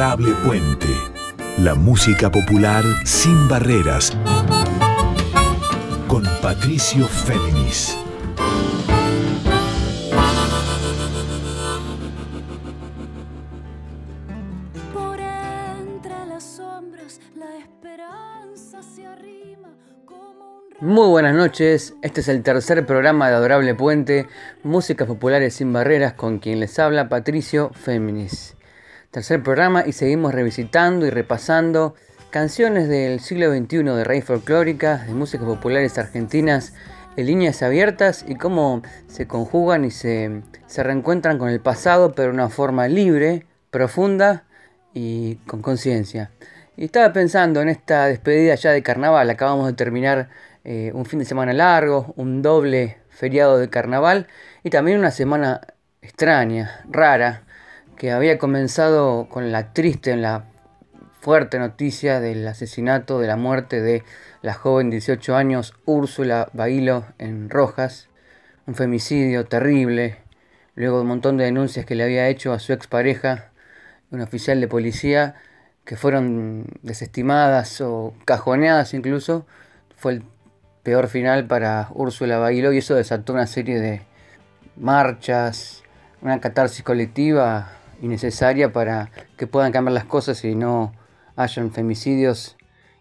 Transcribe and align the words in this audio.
Adorable 0.00 0.32
Puente. 0.46 0.88
La 1.58 1.74
música 1.74 2.32
popular 2.32 2.82
sin 3.04 3.48
barreras. 3.48 4.16
Con 6.08 6.24
Patricio 6.40 7.06
Féminis. 7.06 7.98
Muy 20.80 21.08
buenas 21.08 21.34
noches, 21.34 21.94
este 22.00 22.22
es 22.22 22.28
el 22.28 22.42
tercer 22.42 22.86
programa 22.86 23.28
de 23.28 23.34
Adorable 23.34 23.74
Puente, 23.74 24.28
Músicas 24.62 25.06
Populares 25.06 25.52
sin 25.52 25.74
Barreras, 25.74 26.14
con 26.14 26.38
quien 26.38 26.58
les 26.58 26.78
habla 26.78 27.10
Patricio 27.10 27.70
Féminis. 27.74 28.56
Tercer 29.10 29.42
programa 29.42 29.82
y 29.84 29.90
seguimos 29.90 30.32
revisitando 30.32 31.04
y 31.04 31.10
repasando 31.10 31.96
canciones 32.30 32.88
del 32.88 33.18
siglo 33.18 33.52
XXI 33.52 33.82
de 33.82 34.04
raíz 34.04 34.24
folclórica, 34.24 34.98
de 34.98 35.14
músicas 35.14 35.48
populares 35.48 35.98
argentinas 35.98 36.74
en 37.16 37.26
líneas 37.26 37.60
abiertas 37.64 38.24
y 38.28 38.36
cómo 38.36 38.82
se 39.08 39.26
conjugan 39.26 39.84
y 39.84 39.90
se, 39.90 40.42
se 40.66 40.84
reencuentran 40.84 41.38
con 41.38 41.48
el 41.48 41.58
pasado, 41.58 42.14
pero 42.14 42.28
de 42.28 42.34
una 42.34 42.50
forma 42.50 42.86
libre, 42.86 43.46
profunda 43.72 44.44
y 44.94 45.34
con 45.48 45.60
conciencia. 45.60 46.30
Y 46.76 46.84
estaba 46.84 47.12
pensando 47.12 47.60
en 47.62 47.68
esta 47.68 48.06
despedida 48.06 48.54
ya 48.54 48.70
de 48.70 48.84
carnaval, 48.84 49.28
acabamos 49.28 49.66
de 49.66 49.72
terminar 49.72 50.28
eh, 50.62 50.92
un 50.94 51.04
fin 51.04 51.18
de 51.18 51.24
semana 51.24 51.52
largo, 51.52 52.14
un 52.14 52.42
doble 52.42 52.98
feriado 53.08 53.58
de 53.58 53.70
carnaval 53.70 54.28
y 54.62 54.70
también 54.70 55.00
una 55.00 55.10
semana 55.10 55.62
extraña, 56.00 56.84
rara, 56.88 57.42
que 58.00 58.12
había 58.12 58.38
comenzado 58.38 59.28
con 59.28 59.52
la 59.52 59.74
triste, 59.74 60.16
la 60.16 60.46
fuerte 61.20 61.58
noticia 61.58 62.18
del 62.18 62.48
asesinato, 62.48 63.18
de 63.18 63.26
la 63.26 63.36
muerte 63.36 63.82
de 63.82 64.04
la 64.40 64.54
joven 64.54 64.88
de 64.88 64.96
18 64.96 65.36
años 65.36 65.74
Úrsula 65.84 66.48
Bailo 66.54 67.04
en 67.18 67.50
Rojas, 67.50 68.08
un 68.66 68.74
femicidio 68.74 69.44
terrible, 69.44 70.16
luego 70.76 71.02
un 71.02 71.08
montón 71.08 71.36
de 71.36 71.44
denuncias 71.44 71.84
que 71.84 71.94
le 71.94 72.04
había 72.04 72.28
hecho 72.28 72.54
a 72.54 72.58
su 72.58 72.72
expareja, 72.72 73.50
un 74.10 74.22
oficial 74.22 74.62
de 74.62 74.68
policía, 74.68 75.34
que 75.84 75.96
fueron 75.96 76.68
desestimadas 76.80 77.82
o 77.82 78.14
cajoneadas 78.24 78.94
incluso, 78.94 79.44
fue 79.94 80.12
el 80.12 80.24
peor 80.82 81.08
final 81.08 81.46
para 81.46 81.88
Úrsula 81.92 82.38
Bailó 82.38 82.72
y 82.72 82.78
eso 82.78 82.94
desató 82.94 83.34
una 83.34 83.46
serie 83.46 83.78
de 83.78 84.00
marchas, 84.78 85.82
una 86.22 86.40
catarsis 86.40 86.82
colectiva 86.82 87.72
innecesaria 88.00 88.72
para 88.72 89.10
que 89.36 89.46
puedan 89.46 89.72
cambiar 89.72 89.94
las 89.94 90.04
cosas 90.04 90.44
y 90.44 90.54
no 90.54 90.92
hayan 91.36 91.70
femicidios 91.70 92.56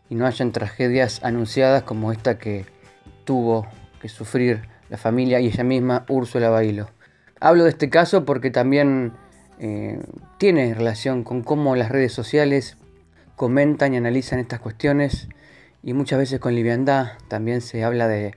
y 0.09 0.16
no 0.16 0.25
hayan 0.25 0.52
tragedias 0.52 1.23
anunciadas 1.23 1.83
como 1.83 2.11
esta 2.11 2.38
que 2.38 2.66
tuvo 3.25 3.67
que 4.02 4.09
sufrir 4.09 4.67
la 4.89 4.97
familia 4.97 5.39
y 5.39 5.47
ella 5.47 5.64
misma, 5.64 6.05
Úrsula 6.09 6.50
Bailo. 6.50 6.89
Hablo 7.39 7.64
de 7.64 7.70
este 7.70 7.89
caso 7.89 8.25
porque 8.25 8.50
también 8.50 9.14
eh, 9.59 10.02
tiene 10.38 10.73
relación 10.73 11.23
con 11.23 11.44
cómo 11.44 11.75
las 11.75 11.89
redes 11.89 12.11
sociales 12.11 12.77
comentan 13.36 13.94
y 13.94 13.97
analizan 13.97 14.39
estas 14.39 14.59
cuestiones 14.59 15.30
y 15.83 15.94
muchas 15.94 16.20
veces 16.20 16.39
con 16.39 16.55
liviandad 16.55 17.14
también 17.27 17.61
se 17.61 17.83
habla 17.83 18.08
de 18.08 18.36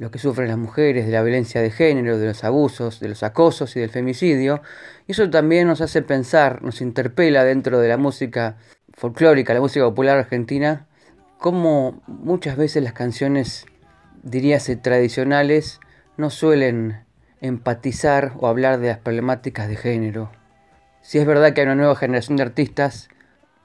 lo 0.00 0.10
que 0.10 0.18
sufren 0.18 0.48
las 0.48 0.58
mujeres, 0.58 1.06
de 1.06 1.12
la 1.12 1.22
violencia 1.22 1.60
de 1.60 1.70
género, 1.70 2.18
de 2.18 2.26
los 2.26 2.42
abusos, 2.42 2.98
de 2.98 3.08
los 3.08 3.22
acosos 3.22 3.76
y 3.76 3.80
del 3.80 3.90
femicidio. 3.90 4.62
Y 5.06 5.12
eso 5.12 5.28
también 5.30 5.68
nos 5.68 5.80
hace 5.82 6.02
pensar, 6.02 6.62
nos 6.62 6.80
interpela 6.80 7.44
dentro 7.44 7.78
de 7.78 7.88
la 7.88 7.98
música 7.98 8.56
folclórica, 8.94 9.54
la 9.54 9.60
música 9.60 9.84
popular 9.84 10.16
argentina, 10.18 10.86
cómo 11.38 12.02
muchas 12.06 12.56
veces 12.56 12.82
las 12.82 12.94
canciones, 12.94 13.66
diríase, 14.22 14.74
tradicionales, 14.74 15.80
no 16.16 16.30
suelen 16.30 17.04
empatizar 17.42 18.32
o 18.40 18.48
hablar 18.48 18.80
de 18.80 18.88
las 18.88 18.98
problemáticas 18.98 19.68
de 19.68 19.76
género. 19.76 20.32
Si 21.02 21.18
es 21.18 21.26
verdad 21.26 21.52
que 21.52 21.60
hay 21.60 21.66
una 21.66 21.76
nueva 21.76 21.94
generación 21.94 22.36
de 22.36 22.42
artistas 22.42 23.10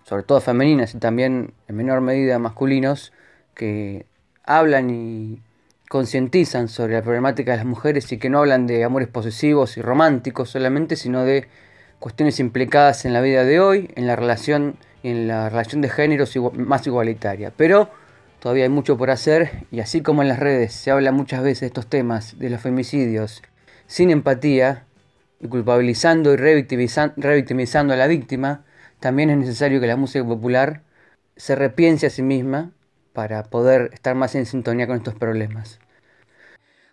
sobre 0.06 0.24
todo 0.24 0.40
femeninas 0.40 0.94
y 0.94 1.00
también 1.00 1.54
en 1.68 1.76
menor 1.76 2.02
medida 2.02 2.38
masculinos, 2.38 3.12
que 3.56 4.06
hablan 4.44 4.92
y 4.92 5.42
concientizan 5.90 6.68
sobre 6.68 6.94
la 6.94 7.02
problemática 7.02 7.52
de 7.52 7.58
las 7.58 7.66
mujeres 7.66 8.12
y 8.12 8.18
que 8.18 8.30
no 8.30 8.40
hablan 8.40 8.68
de 8.68 8.84
amores 8.84 9.08
posesivos 9.08 9.78
y 9.78 9.82
románticos 9.82 10.50
solamente, 10.50 10.96
sino 10.96 11.24
de 11.24 11.48
cuestiones 12.00 12.40
implicadas 12.40 13.06
en 13.06 13.14
la 13.14 13.22
vida 13.22 13.44
de 13.44 13.60
hoy, 13.60 13.92
en 13.96 14.08
la 14.08 14.16
relación 14.16 14.78
en 15.04 15.28
la 15.28 15.50
relación 15.50 15.82
de 15.82 15.90
géneros 15.90 16.36
más 16.54 16.88
igualitaria. 16.88 17.54
Pero 17.56 17.92
todavía 18.40 18.64
hay 18.64 18.70
mucho 18.70 18.98
por 18.98 19.12
hacer 19.12 19.66
y 19.72 19.80
así 19.80 20.02
como 20.02 20.24
en 20.24 20.28
las 20.30 20.40
redes 20.40 20.74
se 20.74 20.90
habla 20.90 21.12
muchas 21.12 21.44
veces 21.44 21.62
de 21.62 21.68
estos 21.68 21.88
temas 21.88 22.40
de 22.40 22.50
los 22.50 22.62
femicidios 22.62 23.44
sin 23.86 24.10
empatía 24.10 24.86
y 25.40 25.48
culpabilizando 25.48 26.34
y 26.34 26.38
revictimizando 26.38 27.94
a 27.94 27.98
la 27.98 28.08
víctima, 28.08 28.66
también 29.00 29.30
es 29.30 29.38
necesario 29.38 29.80
que 29.80 29.86
la 29.86 29.96
música 29.96 30.26
popular 30.26 30.82
se 31.36 31.56
repiense 31.56 32.08
a 32.08 32.10
sí 32.10 32.24
misma 32.24 32.72
para 33.16 33.42
poder 33.44 33.90
estar 33.94 34.14
más 34.14 34.36
en 34.36 34.46
sintonía 34.46 34.86
con 34.86 34.98
estos 34.98 35.16
problemas. 35.16 35.80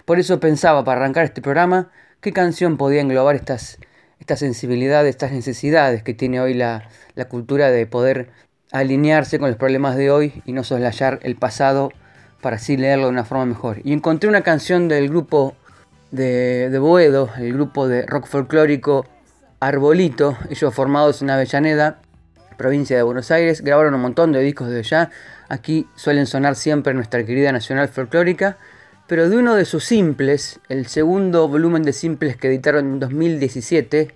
Por 0.07 0.19
eso 0.19 0.41
pensaba, 0.41 0.85
para 0.85 1.01
arrancar 1.03 1.25
este 1.25 1.43
programa, 1.43 1.91
qué 2.23 2.33
canción 2.33 2.79
podía 2.79 3.03
englobar 3.03 3.37
estas, 3.37 3.79
estas 4.21 4.39
sensibilidades, 4.39 5.11
estas 5.11 5.33
necesidades 5.33 6.03
que 6.03 6.15
tiene 6.15 6.41
hoy 6.41 6.55
la, 6.55 6.89
cultura 7.29 7.71
de 7.71 7.87
poder 7.87 8.31
alinearse 8.71 9.39
con 9.39 9.49
los 9.49 9.59
problemas 9.59 9.97
de 9.97 10.11
hoy 10.11 10.43
y 10.47 10.53
no 10.53 10.65
soslayar 10.65 11.21
el 11.23 11.37
pasado 11.37 11.91
para 12.41 12.57
así 12.57 12.79
leerlo 12.79 13.05
de 13.05 13.11
una 13.11 13.25
forma 13.25 13.45
mejor. 13.45 13.81
Y 13.85 13.93
encontré 13.93 14.31
una 14.31 14.41
canción 14.41 14.89
del 14.89 15.11
grupo 15.11 15.55
de, 16.11 16.71
de 16.71 16.79
Boedo, 16.79 17.29
el 17.37 17.53
grupo 17.53 17.87
de 17.87 18.07
rock 18.07 18.27
folclórico 18.27 19.07
Arbolito, 19.61 20.37
ellos 20.51 20.75
formados 20.75 21.23
en 21.23 21.31
Avellaneda, 21.31 22.01
provincia 22.57 22.97
de 22.97 23.03
Buenos 23.03 23.31
Aires, 23.31 23.61
grabaron 23.61 23.95
un 23.95 24.01
montón 24.01 24.33
de 24.33 24.41
discos 24.41 24.69
de 24.69 24.79
allá. 24.79 25.11
Aquí 25.53 25.87
suelen 25.97 26.27
sonar 26.27 26.57
siempre 26.57 26.95
nuestra 26.95 27.27
querida 27.27 27.53
Nacional 27.53 27.89
Folclórica, 27.89 28.57
pero 29.07 29.29
de 29.29 29.37
uno 29.37 29.55
de 29.55 29.67
sus 29.67 29.85
simples, 29.85 30.61
el 30.71 30.87
segundo 30.87 31.47
volumen 31.47 31.83
de 31.83 31.93
simples 31.93 32.39
que 32.39 32.49
editaron 32.49 32.87
en 32.87 33.01
2017, 33.01 34.15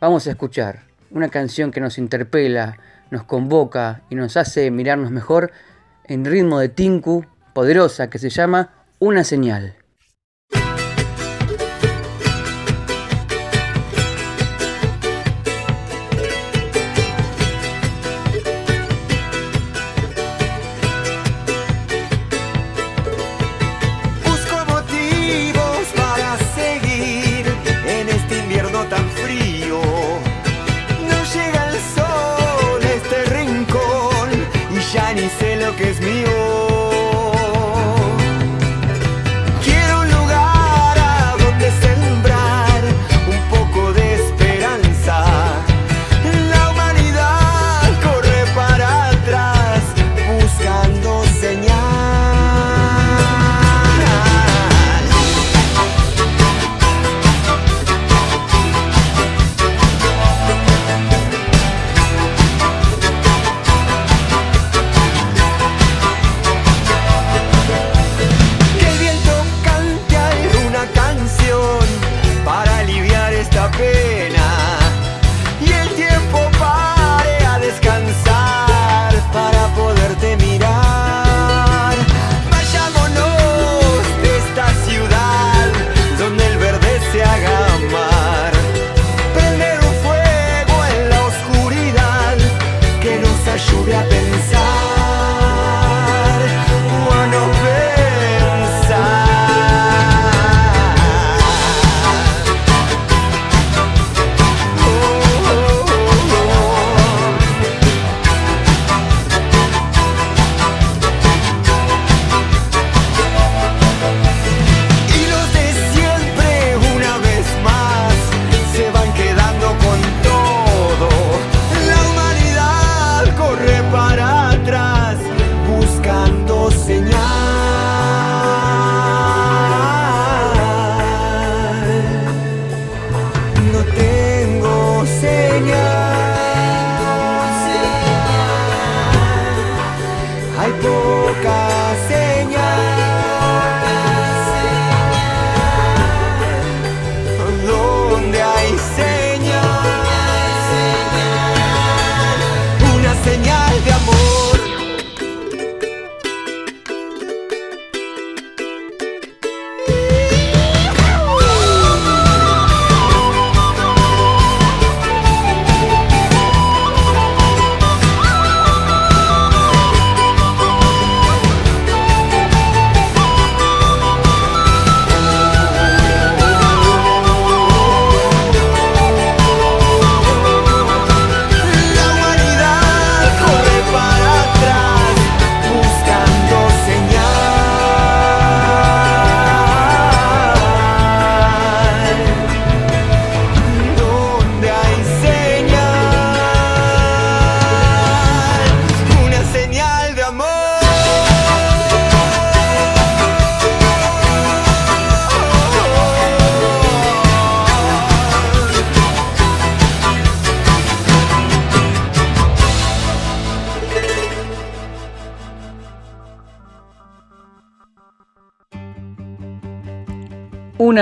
vamos 0.00 0.26
a 0.26 0.30
escuchar 0.30 0.82
una 1.12 1.28
canción 1.28 1.70
que 1.70 1.80
nos 1.80 1.96
interpela, 1.96 2.76
nos 3.12 3.22
convoca 3.22 4.02
y 4.10 4.16
nos 4.16 4.36
hace 4.36 4.72
mirarnos 4.72 5.12
mejor 5.12 5.52
en 6.06 6.24
ritmo 6.24 6.58
de 6.58 6.70
tinku, 6.70 7.24
poderosa, 7.52 8.10
que 8.10 8.18
se 8.18 8.30
llama 8.30 8.72
Una 8.98 9.22
señal. 9.22 9.76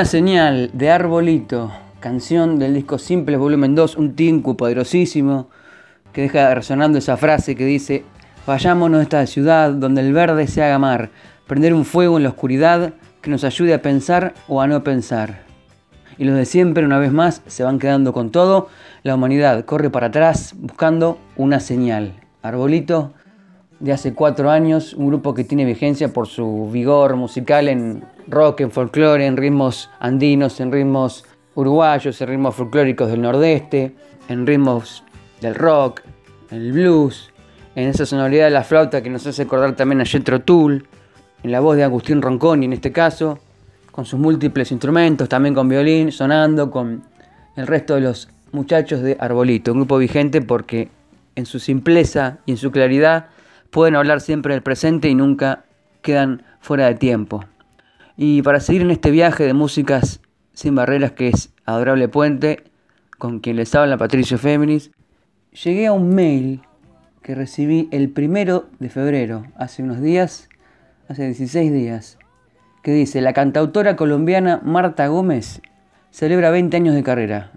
Una 0.02 0.10
señal 0.10 0.70
de 0.72 0.90
Arbolito, 0.90 1.70
canción 2.00 2.58
del 2.58 2.74
disco 2.74 2.98
Simples 2.98 3.38
Volumen 3.38 3.76
2, 3.76 3.96
un 3.98 4.16
tinku 4.16 4.56
poderosísimo 4.56 5.48
que 6.12 6.22
deja 6.22 6.52
resonando 6.52 6.98
esa 6.98 7.16
frase 7.16 7.54
que 7.54 7.64
dice, 7.64 8.02
vayámonos 8.44 8.98
a 8.98 9.02
esta 9.04 9.26
ciudad 9.28 9.70
donde 9.70 10.00
el 10.00 10.12
verde 10.12 10.48
se 10.48 10.60
haga 10.60 10.80
mar, 10.80 11.10
prender 11.46 11.72
un 11.72 11.84
fuego 11.84 12.16
en 12.16 12.24
la 12.24 12.30
oscuridad 12.30 12.94
que 13.20 13.30
nos 13.30 13.44
ayude 13.44 13.74
a 13.74 13.80
pensar 13.80 14.34
o 14.48 14.60
a 14.60 14.66
no 14.66 14.82
pensar. 14.82 15.44
Y 16.18 16.24
los 16.24 16.34
de 16.34 16.46
siempre, 16.46 16.84
una 16.84 16.98
vez 16.98 17.12
más, 17.12 17.42
se 17.46 17.62
van 17.62 17.78
quedando 17.78 18.12
con 18.12 18.32
todo. 18.32 18.70
La 19.04 19.14
humanidad 19.14 19.64
corre 19.64 19.88
para 19.88 20.08
atrás 20.08 20.56
buscando 20.58 21.16
una 21.36 21.60
señal. 21.60 22.14
Arbolito, 22.42 23.12
de 23.82 23.92
hace 23.92 24.14
cuatro 24.14 24.48
años, 24.48 24.94
un 24.94 25.08
grupo 25.08 25.34
que 25.34 25.42
tiene 25.42 25.64
vigencia 25.64 26.12
por 26.12 26.28
su 26.28 26.70
vigor 26.70 27.16
musical 27.16 27.66
en 27.66 28.04
rock, 28.28 28.60
en 28.60 28.70
folclore, 28.70 29.26
en 29.26 29.36
ritmos 29.36 29.90
andinos, 29.98 30.60
en 30.60 30.70
ritmos 30.70 31.24
uruguayos, 31.56 32.20
en 32.20 32.28
ritmos 32.28 32.54
folclóricos 32.54 33.10
del 33.10 33.20
nordeste, 33.20 33.96
en 34.28 34.46
ritmos 34.46 35.02
del 35.40 35.56
rock, 35.56 36.02
el 36.52 36.70
blues, 36.70 37.32
en 37.74 37.88
esa 37.88 38.06
sonoridad 38.06 38.44
de 38.44 38.50
la 38.52 38.62
flauta 38.62 39.02
que 39.02 39.10
nos 39.10 39.26
hace 39.26 39.42
acordar 39.42 39.74
también 39.74 40.00
a 40.00 40.04
Jethro 40.04 40.42
Tull, 40.42 40.86
en 41.42 41.50
la 41.50 41.58
voz 41.58 41.76
de 41.76 41.82
Agustín 41.82 42.22
Ronconi 42.22 42.66
en 42.66 42.74
este 42.74 42.92
caso, 42.92 43.40
con 43.90 44.04
sus 44.04 44.20
múltiples 44.20 44.70
instrumentos, 44.70 45.28
también 45.28 45.56
con 45.56 45.68
violín, 45.68 46.12
sonando 46.12 46.70
con 46.70 47.02
el 47.56 47.66
resto 47.66 47.96
de 47.96 48.02
los 48.02 48.28
muchachos 48.52 49.02
de 49.02 49.16
Arbolito, 49.18 49.72
un 49.72 49.78
grupo 49.78 49.98
vigente 49.98 50.40
porque 50.40 50.88
en 51.34 51.46
su 51.46 51.58
simpleza 51.58 52.38
y 52.46 52.52
en 52.52 52.58
su 52.58 52.70
claridad 52.70 53.26
pueden 53.72 53.96
hablar 53.96 54.20
siempre 54.20 54.52
del 54.52 54.62
presente 54.62 55.08
y 55.08 55.14
nunca 55.14 55.64
quedan 56.02 56.42
fuera 56.60 56.86
de 56.86 56.94
tiempo. 56.94 57.44
Y 58.18 58.42
para 58.42 58.60
seguir 58.60 58.82
en 58.82 58.90
este 58.90 59.10
viaje 59.10 59.44
de 59.44 59.54
músicas 59.54 60.20
sin 60.52 60.74
barreras 60.74 61.12
que 61.12 61.28
es 61.28 61.54
Adorable 61.64 62.06
Puente, 62.08 62.64
con 63.18 63.40
quien 63.40 63.56
les 63.56 63.74
habla 63.74 63.96
Patricio 63.96 64.36
Féminis, 64.36 64.92
llegué 65.64 65.86
a 65.86 65.92
un 65.92 66.14
mail 66.14 66.60
que 67.22 67.34
recibí 67.34 67.88
el 67.92 68.10
primero 68.10 68.68
de 68.78 68.90
febrero, 68.90 69.46
hace 69.56 69.82
unos 69.82 70.02
días, 70.02 70.50
hace 71.08 71.24
16 71.24 71.72
días, 71.72 72.18
que 72.82 72.92
dice, 72.92 73.22
la 73.22 73.32
cantautora 73.32 73.96
colombiana 73.96 74.60
Marta 74.62 75.06
Gómez 75.06 75.62
celebra 76.10 76.50
20 76.50 76.76
años 76.76 76.94
de 76.94 77.02
carrera. 77.02 77.52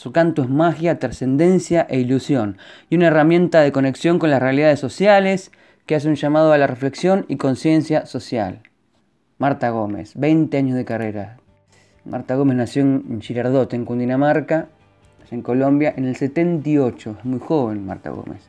Su 0.00 0.12
canto 0.12 0.40
es 0.40 0.48
magia, 0.48 0.98
trascendencia 0.98 1.86
e 1.90 2.00
ilusión, 2.00 2.56
y 2.88 2.96
una 2.96 3.08
herramienta 3.08 3.60
de 3.60 3.70
conexión 3.70 4.18
con 4.18 4.30
las 4.30 4.40
realidades 4.40 4.80
sociales 4.80 5.52
que 5.84 5.94
hace 5.94 6.08
un 6.08 6.14
llamado 6.14 6.54
a 6.54 6.56
la 6.56 6.66
reflexión 6.66 7.26
y 7.28 7.36
conciencia 7.36 8.06
social. 8.06 8.62
Marta 9.36 9.68
Gómez, 9.68 10.14
20 10.16 10.56
años 10.56 10.74
de 10.78 10.86
carrera. 10.86 11.36
Marta 12.06 12.34
Gómez 12.36 12.56
nació 12.56 12.80
en 12.80 13.20
Girardot, 13.20 13.74
en 13.74 13.84
Cundinamarca, 13.84 14.68
en 15.30 15.42
Colombia, 15.42 15.92
en 15.94 16.06
el 16.06 16.16
78. 16.16 17.16
Es 17.18 17.24
muy 17.26 17.38
joven 17.38 17.84
Marta 17.84 18.08
Gómez. 18.08 18.48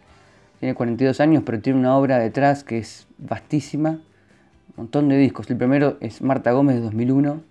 Tiene 0.62 0.74
42 0.74 1.20
años, 1.20 1.44
pero 1.46 1.60
tiene 1.60 1.80
una 1.80 1.98
obra 1.98 2.18
detrás 2.18 2.64
que 2.64 2.78
es 2.78 3.08
vastísima. 3.18 3.90
Un 3.90 4.76
montón 4.78 5.10
de 5.10 5.18
discos. 5.18 5.50
El 5.50 5.58
primero 5.58 5.98
es 6.00 6.22
Marta 6.22 6.54
Gómez 6.54 6.78
de 6.78 6.82
2001. 6.84 7.42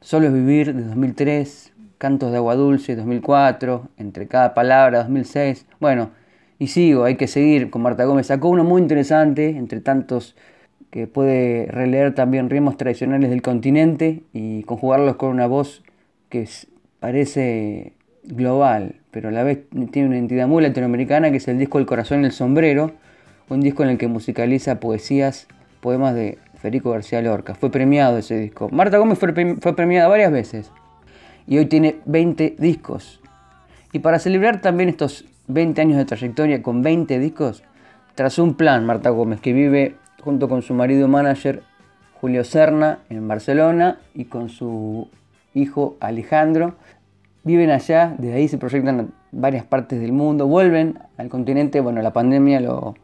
Solo 0.00 0.26
es 0.26 0.32
vivir 0.32 0.74
de 0.74 0.82
2003. 0.82 1.71
Cantos 2.02 2.32
de 2.32 2.38
Agua 2.38 2.56
Dulce 2.56 2.96
2004. 2.96 3.88
Entre 3.96 4.26
cada 4.26 4.54
palabra 4.54 5.04
2006. 5.04 5.66
Bueno, 5.78 6.10
y 6.58 6.66
sigo, 6.66 7.04
hay 7.04 7.14
que 7.14 7.28
seguir 7.28 7.70
con 7.70 7.80
Marta 7.82 8.06
Gómez. 8.06 8.26
Sacó 8.26 8.48
uno 8.48 8.64
muy 8.64 8.82
interesante, 8.82 9.50
entre 9.50 9.78
tantos 9.78 10.34
que 10.90 11.06
puede 11.06 11.66
releer 11.66 12.12
también 12.12 12.50
ritmos 12.50 12.76
tradicionales 12.76 13.30
del 13.30 13.40
continente 13.40 14.24
y 14.32 14.64
conjugarlos 14.64 15.14
con 15.14 15.28
una 15.28 15.46
voz 15.46 15.84
que 16.28 16.48
parece 16.98 17.92
global, 18.24 18.96
pero 19.12 19.28
a 19.28 19.30
la 19.30 19.44
vez 19.44 19.60
tiene 19.92 20.08
una 20.08 20.18
entidad 20.18 20.48
muy 20.48 20.60
latinoamericana 20.64 21.30
que 21.30 21.36
es 21.36 21.46
el 21.46 21.60
disco 21.60 21.78
El 21.78 21.86
corazón 21.86 22.18
en 22.18 22.24
el 22.24 22.32
sombrero, 22.32 22.90
un 23.48 23.60
disco 23.60 23.84
en 23.84 23.90
el 23.90 23.98
que 23.98 24.08
musicaliza 24.08 24.80
poesías, 24.80 25.46
poemas 25.80 26.16
de 26.16 26.38
Federico 26.56 26.90
García 26.90 27.22
Lorca. 27.22 27.54
Fue 27.54 27.70
premiado 27.70 28.18
ese 28.18 28.36
disco. 28.40 28.70
Marta 28.72 28.98
Gómez 28.98 29.20
fue, 29.20 29.56
fue 29.60 29.76
premiada 29.76 30.08
varias 30.08 30.32
veces 30.32 30.72
y 31.46 31.58
hoy 31.58 31.66
tiene 31.66 31.96
20 32.06 32.56
discos. 32.58 33.20
Y 33.92 33.98
para 33.98 34.18
celebrar 34.18 34.60
también 34.60 34.88
estos 34.88 35.24
20 35.48 35.80
años 35.80 35.98
de 35.98 36.04
trayectoria 36.04 36.62
con 36.62 36.82
20 36.82 37.18
discos, 37.18 37.62
trazó 38.14 38.44
un 38.44 38.54
plan 38.54 38.86
Marta 38.86 39.10
Gómez 39.10 39.40
que 39.40 39.52
vive 39.52 39.96
junto 40.22 40.48
con 40.48 40.62
su 40.62 40.74
marido 40.74 41.08
manager 41.08 41.62
Julio 42.20 42.44
Serna 42.44 43.00
en 43.10 43.26
Barcelona 43.26 43.98
y 44.14 44.26
con 44.26 44.48
su 44.48 45.08
hijo 45.54 45.96
Alejandro. 46.00 46.74
Viven 47.44 47.70
allá, 47.70 48.14
desde 48.16 48.34
ahí 48.34 48.48
se 48.48 48.58
proyectan 48.58 49.00
a 49.00 49.06
varias 49.32 49.64
partes 49.64 50.00
del 50.00 50.12
mundo, 50.12 50.46
vuelven 50.46 51.00
al 51.16 51.28
continente, 51.28 51.80
bueno, 51.80 52.00
la 52.00 52.12
pandemia 52.12 52.60
lo, 52.60 52.94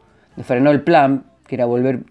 frenó 0.43 0.71
el 0.71 0.81
plan, 0.81 1.25
que 1.45 1.55
era 1.55 1.65
volver 1.65 2.03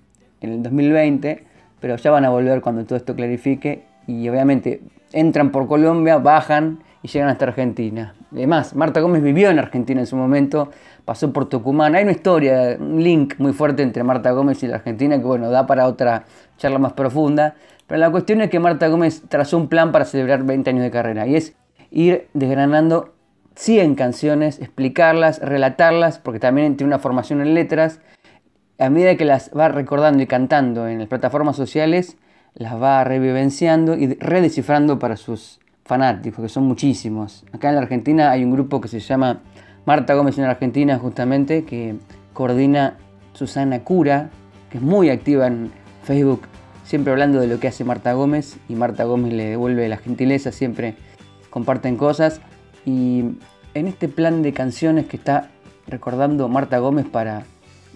en 0.43 0.53
el 0.53 0.63
2020, 0.63 1.45
pero 1.81 1.97
ya 1.97 2.11
van 2.11 2.27
a 2.27 2.31
volver 2.31 2.61
cuando 2.61 2.85
todo 2.85 2.97
esto 2.97 3.17
clarifique. 3.17 3.85
Y 4.07 4.29
obviamente 4.29 4.83
entran 5.13 5.51
por 5.51 5.67
Colombia, 5.67 6.19
bajan 6.19 6.81
y 7.03 7.09
llegan 7.09 7.29
hasta 7.29 7.47
Argentina. 7.47 8.15
Además, 8.33 8.75
Marta 8.75 9.01
Gómez 9.01 9.23
vivió 9.23 9.51
en 9.51 9.59
Argentina 9.59 10.01
en 10.01 10.07
su 10.07 10.17
momento, 10.17 10.71
pasó 11.05 11.33
por 11.33 11.49
Tucumán. 11.49 11.95
Hay 11.95 12.03
una 12.03 12.13
historia, 12.13 12.77
un 12.79 13.03
link 13.03 13.35
muy 13.39 13.53
fuerte 13.53 13.83
entre 13.83 14.03
Marta 14.03 14.33
Gómez 14.33 14.63
y 14.63 14.67
la 14.67 14.77
Argentina 14.77 15.17
que, 15.17 15.25
bueno, 15.25 15.51
da 15.51 15.67
para 15.67 15.87
otra 15.87 16.25
charla 16.59 16.79
más 16.79 16.93
profunda. 16.93 17.55
Pero 17.87 17.99
la 17.99 18.11
cuestión 18.11 18.43
es 18.43 18.51
que 18.51 18.61
Marta 18.61 18.89
Gómez 18.89 19.23
trazó 19.29 19.57
un 19.57 19.69
plan 19.69 19.93
para 19.93 20.05
celebrar 20.05 20.45
20 20.45 20.71
años 20.71 20.83
de 20.83 20.91
carrera 20.91 21.27
y 21.27 21.37
es 21.37 21.55
ir 21.91 22.29
desgranando 22.35 23.15
100 23.55 23.95
canciones, 23.95 24.61
explicarlas, 24.61 25.41
relatarlas, 25.41 26.19
porque 26.19 26.39
también 26.39 26.77
tiene 26.77 26.89
una 26.89 26.99
formación 26.99 27.41
en 27.41 27.55
letras. 27.55 28.01
A 28.79 28.91
medida 28.91 29.17
que 29.17 29.25
las 29.25 29.51
va 29.57 29.69
recordando 29.69 30.23
y 30.23 30.27
cantando 30.27 30.87
en 30.87 30.99
las 30.99 31.09
plataformas 31.09 31.57
sociales, 31.57 32.19
las 32.59 32.81
va 32.81 33.03
revivenciando 33.05 33.97
y 33.97 34.15
redescifrando 34.15 34.99
para 34.99 35.17
sus 35.17 35.61
fanáticos, 35.85 36.43
que 36.43 36.49
son 36.49 36.65
muchísimos. 36.65 37.47
Acá 37.53 37.71
en 37.71 37.77
la 37.77 37.81
Argentina 37.81 38.31
hay 38.31 38.45
un 38.45 38.51
grupo 38.51 38.81
que 38.81 38.89
se 38.89 39.01
llama 39.01 39.41
Marta 39.87 40.15
Gómez 40.15 40.37
en 40.37 40.45
Argentina, 40.45 40.99
justamente, 40.99 41.65
que 41.65 41.97
coordina 42.35 42.99
Susana 43.33 43.85
Cura, 43.85 44.29
que 44.71 44.79
es 44.79 44.85
muy 44.85 45.09
activa 45.09 45.47
en 45.47 45.71
Facebook, 46.03 46.43
siempre 46.85 47.13
hablando 47.13 47.41
de 47.41 47.47
lo 47.47 47.59
que 47.59 47.69
hace 47.69 47.85
Marta 47.85 48.13
Gómez, 48.13 48.59
y 48.69 48.75
Marta 48.75 49.05
Gómez 49.05 49.33
le 49.33 49.47
devuelve 49.47 49.89
la 49.89 49.97
gentileza 49.97 50.53
siempre 50.53 50.97
comparten 51.51 51.97
cosas 51.97 52.41
y 52.85 53.25
en 53.75 53.87
este 53.87 54.09
plan 54.09 54.43
de 54.43 54.53
canciones 54.53 55.07
que 55.07 55.17
está 55.17 55.49
recordando 55.87 56.49
Marta 56.49 56.79
Gómez 56.79 57.07
para, 57.07 57.45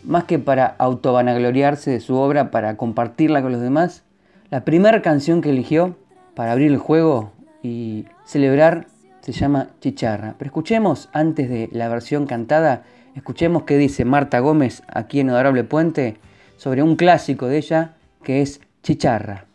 más 0.04 0.24
que 0.24 0.38
para 0.38 0.66
autovanagloriarse 0.78 1.90
de 1.90 2.00
su 2.00 2.16
obra, 2.16 2.50
para 2.50 2.76
compartirla 2.76 3.42
con 3.42 3.52
los 3.52 3.60
demás, 3.60 4.04
la 4.52 4.66
primera 4.66 5.00
canción 5.00 5.40
que 5.40 5.48
eligió 5.48 5.96
para 6.34 6.52
abrir 6.52 6.70
el 6.70 6.76
juego 6.76 7.32
y 7.62 8.04
celebrar 8.26 8.86
se 9.22 9.32
llama 9.32 9.70
Chicharra. 9.80 10.34
Pero 10.36 10.50
escuchemos 10.50 11.08
antes 11.14 11.48
de 11.48 11.70
la 11.72 11.88
versión 11.88 12.26
cantada, 12.26 12.84
escuchemos 13.16 13.62
qué 13.62 13.78
dice 13.78 14.04
Marta 14.04 14.40
Gómez 14.40 14.82
aquí 14.88 15.20
en 15.20 15.30
Adorable 15.30 15.64
Puente 15.64 16.18
sobre 16.58 16.82
un 16.82 16.96
clásico 16.96 17.46
de 17.46 17.56
ella 17.56 17.96
que 18.22 18.42
es 18.42 18.60
Chicharra. 18.82 19.46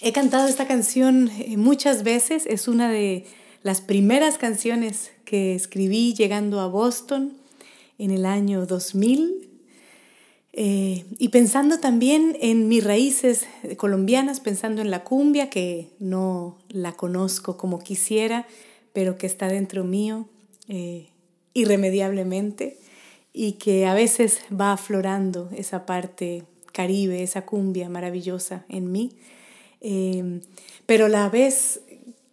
He 0.00 0.12
cantado 0.12 0.48
esta 0.48 0.66
canción 0.66 1.30
eh, 1.38 1.56
muchas 1.56 2.02
veces, 2.02 2.46
es 2.46 2.66
una 2.66 2.90
de 2.90 3.26
las 3.62 3.80
primeras 3.80 4.38
canciones 4.38 5.12
que 5.24 5.54
escribí 5.54 6.14
llegando 6.14 6.58
a 6.58 6.66
Boston 6.66 7.34
en 7.96 8.10
el 8.10 8.26
año 8.26 8.66
2000 8.66 9.47
eh, 10.60 11.04
y 11.20 11.28
pensando 11.28 11.78
también 11.78 12.36
en 12.40 12.66
mis 12.66 12.82
raíces 12.82 13.46
colombianas, 13.76 14.40
pensando 14.40 14.82
en 14.82 14.90
la 14.90 15.04
cumbia, 15.04 15.50
que 15.50 15.90
no 16.00 16.58
la 16.68 16.94
conozco 16.94 17.56
como 17.56 17.78
quisiera, 17.78 18.44
pero 18.92 19.16
que 19.18 19.28
está 19.28 19.46
dentro 19.46 19.84
mío 19.84 20.26
eh, 20.66 21.10
irremediablemente 21.54 22.76
y 23.32 23.52
que 23.52 23.86
a 23.86 23.94
veces 23.94 24.40
va 24.52 24.72
aflorando 24.72 25.48
esa 25.54 25.86
parte 25.86 26.42
caribe, 26.72 27.22
esa 27.22 27.46
cumbia 27.46 27.88
maravillosa 27.88 28.64
en 28.68 28.90
mí. 28.90 29.12
Em, 29.80 30.40
pero 30.86 31.06
la 31.06 31.28
vez 31.28 31.82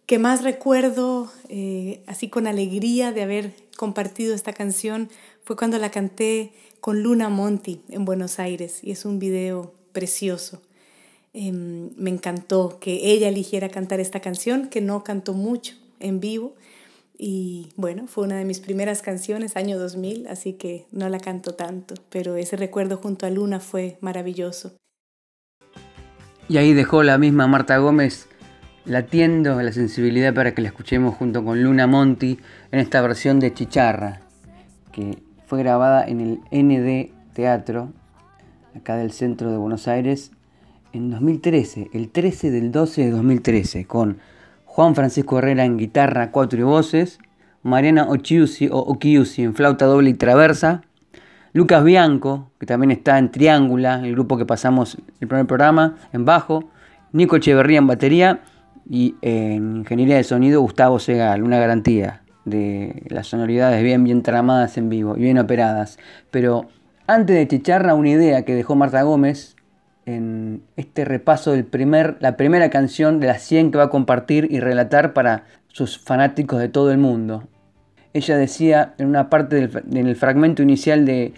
que 0.06 0.18
más 0.18 0.42
recuerdo, 0.42 1.30
eh, 1.48 2.02
así 2.08 2.28
con 2.28 2.48
alegría 2.48 3.12
de 3.12 3.22
haber 3.22 3.52
compartido 3.76 4.34
esta 4.34 4.52
canción, 4.52 5.10
fue 5.46 5.54
cuando 5.54 5.78
la 5.78 5.92
canté 5.92 6.52
con 6.80 7.04
Luna 7.04 7.28
Monti 7.28 7.80
en 7.88 8.04
Buenos 8.04 8.40
Aires 8.40 8.80
y 8.82 8.90
es 8.90 9.04
un 9.04 9.20
video 9.20 9.72
precioso. 9.92 10.60
Em, 11.32 11.90
me 11.96 12.10
encantó 12.10 12.78
que 12.80 13.12
ella 13.12 13.28
eligiera 13.28 13.68
cantar 13.68 14.00
esta 14.00 14.18
canción, 14.18 14.68
que 14.68 14.80
no 14.80 15.04
cantó 15.04 15.34
mucho 15.34 15.74
en 16.00 16.18
vivo. 16.18 16.56
Y 17.16 17.68
bueno, 17.76 18.08
fue 18.08 18.24
una 18.24 18.36
de 18.36 18.44
mis 18.44 18.58
primeras 18.58 19.02
canciones, 19.02 19.56
año 19.56 19.78
2000, 19.78 20.26
así 20.26 20.54
que 20.54 20.86
no 20.90 21.08
la 21.08 21.20
canto 21.20 21.54
tanto, 21.54 21.94
pero 22.10 22.34
ese 22.34 22.56
recuerdo 22.56 22.96
junto 22.96 23.24
a 23.24 23.30
Luna 23.30 23.60
fue 23.60 23.98
maravilloso. 24.00 24.76
Y 26.48 26.56
ahí 26.56 26.74
dejó 26.74 27.04
la 27.04 27.18
misma 27.18 27.46
Marta 27.46 27.78
Gómez 27.78 28.26
latiendo 28.84 29.62
la 29.62 29.72
sensibilidad 29.72 30.34
para 30.34 30.54
que 30.54 30.62
la 30.62 30.68
escuchemos 30.68 31.14
junto 31.14 31.44
con 31.44 31.62
Luna 31.62 31.86
Monti 31.86 32.40
en 32.72 32.80
esta 32.80 33.00
versión 33.00 33.38
de 33.38 33.54
Chicharra, 33.54 34.22
que 34.92 35.25
fue 35.46 35.60
grabada 35.60 36.04
en 36.04 36.20
el 36.20 36.40
ND 36.50 37.12
Teatro, 37.32 37.90
acá 38.76 38.96
del 38.96 39.12
centro 39.12 39.50
de 39.50 39.56
Buenos 39.56 39.86
Aires, 39.86 40.32
en 40.92 41.10
2013, 41.10 41.90
el 41.92 42.10
13 42.10 42.50
del 42.50 42.72
12 42.72 43.04
de 43.04 43.10
2013, 43.10 43.84
con 43.86 44.18
Juan 44.64 44.94
Francisco 44.94 45.38
Herrera 45.38 45.64
en 45.64 45.76
guitarra, 45.76 46.32
cuatro 46.32 46.58
y 46.58 46.62
voces, 46.64 47.20
Mariana 47.62 48.08
Ochiusi 48.08 48.68
o 48.68 48.78
Okiusi 48.78 49.42
en 49.42 49.54
flauta 49.54 49.86
doble 49.86 50.10
y 50.10 50.14
traversa, 50.14 50.82
Lucas 51.52 51.84
Bianco, 51.84 52.50
que 52.58 52.66
también 52.66 52.90
está 52.90 53.18
en 53.18 53.30
Triángula, 53.30 54.00
el 54.00 54.12
grupo 54.12 54.36
que 54.36 54.46
pasamos 54.46 54.98
el 55.20 55.28
primer 55.28 55.46
programa, 55.46 55.96
en 56.12 56.24
bajo, 56.24 56.64
Nico 57.12 57.36
Echeverría 57.36 57.78
en 57.78 57.86
batería 57.86 58.40
y 58.88 59.14
en 59.22 59.78
ingeniería 59.78 60.16
de 60.16 60.24
sonido 60.24 60.60
Gustavo 60.60 60.98
Segal, 60.98 61.42
una 61.42 61.58
garantía 61.58 62.22
de 62.46 63.02
las 63.08 63.26
sonoridades 63.26 63.82
bien, 63.82 64.04
bien 64.04 64.22
tramadas 64.22 64.78
en 64.78 64.88
vivo 64.88 65.16
y 65.16 65.20
bien 65.20 65.38
operadas. 65.38 65.98
Pero 66.30 66.68
antes 67.06 67.36
de 67.36 67.46
Chicharra, 67.46 67.94
una 67.94 68.08
idea 68.08 68.44
que 68.46 68.54
dejó 68.54 68.74
Marta 68.74 69.02
Gómez 69.02 69.56
en 70.06 70.62
este 70.76 71.04
repaso 71.04 71.52
del 71.52 71.64
primer, 71.64 72.16
la 72.20 72.36
primera 72.36 72.70
canción 72.70 73.20
de 73.20 73.26
las 73.26 73.42
100 73.42 73.72
que 73.72 73.78
va 73.78 73.84
a 73.84 73.90
compartir 73.90 74.48
y 74.50 74.60
relatar 74.60 75.12
para 75.12 75.44
sus 75.66 75.98
fanáticos 75.98 76.60
de 76.60 76.68
todo 76.68 76.92
el 76.92 76.98
mundo. 76.98 77.44
Ella 78.14 78.38
decía 78.38 78.94
en 78.98 79.08
una 79.08 79.28
parte 79.28 79.56
del, 79.56 79.82
en 79.92 80.06
el 80.06 80.16
fragmento 80.16 80.62
inicial 80.62 81.04
de 81.04 81.34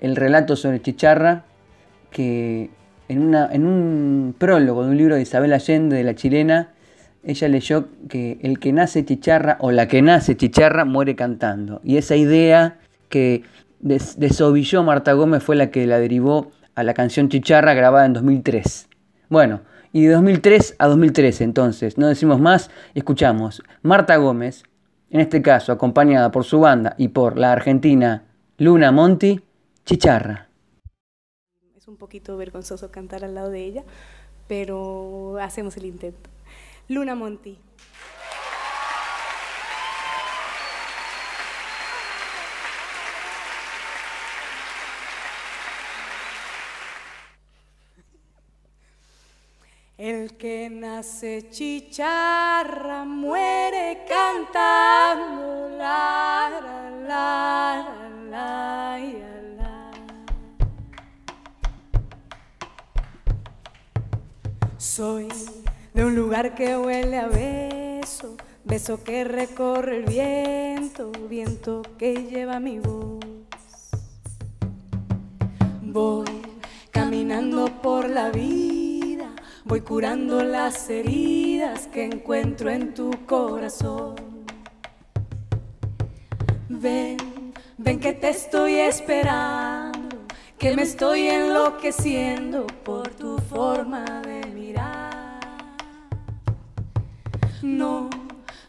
el 0.00 0.16
relato 0.16 0.56
sobre 0.56 0.80
Chicharra 0.80 1.44
que 2.10 2.70
en, 3.08 3.22
una, 3.22 3.48
en 3.52 3.66
un 3.66 4.34
prólogo 4.38 4.84
de 4.84 4.90
un 4.90 4.96
libro 4.96 5.16
de 5.16 5.22
Isabel 5.22 5.52
Allende, 5.52 5.96
de 5.96 6.04
la 6.04 6.14
chilena, 6.14 6.70
ella 7.22 7.48
leyó 7.48 7.88
que 8.08 8.38
el 8.42 8.58
que 8.58 8.72
nace 8.72 9.04
chicharra 9.04 9.56
o 9.60 9.70
la 9.70 9.88
que 9.88 10.02
nace 10.02 10.36
chicharra 10.36 10.84
muere 10.84 11.14
cantando. 11.16 11.80
Y 11.84 11.96
esa 11.96 12.16
idea 12.16 12.78
que 13.08 13.44
desovilló 13.80 14.82
Marta 14.82 15.12
Gómez 15.12 15.42
fue 15.42 15.56
la 15.56 15.70
que 15.70 15.86
la 15.86 15.98
derivó 15.98 16.52
a 16.74 16.82
la 16.82 16.94
canción 16.94 17.28
Chicharra 17.28 17.74
grabada 17.74 18.06
en 18.06 18.14
2003. 18.14 18.88
Bueno, 19.28 19.60
y 19.92 20.04
de 20.04 20.12
2003 20.14 20.76
a 20.78 20.86
2013 20.86 21.44
entonces, 21.44 21.98
no 21.98 22.06
decimos 22.06 22.40
más, 22.40 22.70
escuchamos 22.94 23.62
Marta 23.82 24.16
Gómez 24.16 24.62
en 25.10 25.20
este 25.20 25.42
caso 25.42 25.72
acompañada 25.72 26.30
por 26.30 26.44
su 26.44 26.60
banda 26.60 26.94
y 26.96 27.08
por 27.08 27.38
la 27.38 27.52
argentina 27.52 28.24
Luna 28.56 28.92
Monti, 28.92 29.40
Chicharra. 29.84 30.48
Es 31.76 31.88
un 31.88 31.96
poquito 31.96 32.36
vergonzoso 32.36 32.90
cantar 32.90 33.24
al 33.24 33.34
lado 33.34 33.50
de 33.50 33.64
ella, 33.64 33.84
pero 34.48 35.36
hacemos 35.40 35.76
el 35.76 35.86
intento. 35.86 36.30
Luna 36.88 37.14
Monti. 37.14 37.58
El 49.98 50.36
que 50.36 50.68
nace 50.68 51.48
chicharra 51.50 53.04
muere 53.04 54.04
cantando 54.08 55.68
la 55.78 56.50
la 57.06 58.10
la 58.28 58.98
la 58.98 58.98
la. 59.58 59.90
Soy 64.76 65.28
de 65.94 66.04
un 66.04 66.14
lugar 66.14 66.54
que 66.54 66.76
huele 66.76 67.18
a 67.18 67.26
beso, 67.26 68.36
beso 68.64 69.02
que 69.02 69.24
recorre 69.24 69.98
el 69.98 70.04
viento, 70.04 71.12
viento 71.28 71.82
que 71.98 72.14
lleva 72.14 72.60
mi 72.60 72.78
voz. 72.78 73.20
Voy 75.82 76.26
caminando 76.90 77.66
por 77.82 78.08
la 78.08 78.30
vida 78.30 78.92
Voy 79.64 79.80
curando 79.80 80.42
las 80.42 80.90
heridas 80.90 81.86
que 81.86 82.04
encuentro 82.04 82.68
en 82.68 82.94
tu 82.94 83.10
corazón. 83.26 84.16
Ven, 86.68 87.16
ven 87.78 88.00
que 88.00 88.12
te 88.12 88.30
estoy 88.30 88.74
esperando, 88.74 90.18
que 90.58 90.74
me 90.74 90.82
estoy 90.82 91.28
enloqueciendo 91.28 92.66
por 92.84 93.08
tu 93.10 93.38
forma 93.38 94.04
de 94.22 94.31
No, 97.62 98.10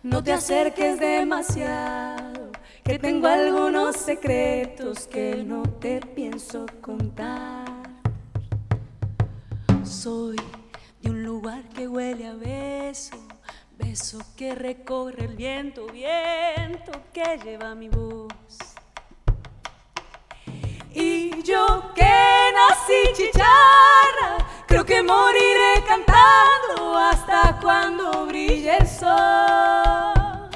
no 0.04 0.24
te 0.24 0.32
acerques 0.32 1.00
demasiado, 1.00 2.52
que 2.84 3.00
tengo 3.00 3.28
algunos 3.28 3.96
secretos 3.96 5.08
que 5.08 5.44
no 5.44 5.64
te 5.64 6.00
pienso 6.00 6.68
contar. 6.80 7.66
Soy 9.84 10.36
de 11.02 11.10
un 11.10 11.24
lugar 11.24 11.68
que 11.70 11.88
huele 11.88 12.28
a 12.28 12.34
beso, 12.34 13.18
beso 13.80 14.20
que 14.38 14.54
recorre 14.54 15.26
el 15.26 15.36
viento, 15.36 15.88
viento 15.88 16.92
que 17.12 17.40
lleva 17.44 17.74
mi 17.74 17.90
voz. 17.90 18.76
Y 20.94 21.42
yo 21.42 21.92
que 21.96 22.04
nací 22.04 23.24
chicharra, 23.24 24.38
creo 24.74 24.86
que 24.86 25.04
moriré 25.04 25.84
cantando 25.88 26.98
hasta 26.98 27.60
cuando 27.62 28.26
brille 28.26 28.76
el 28.76 28.88
sol. 28.88 30.50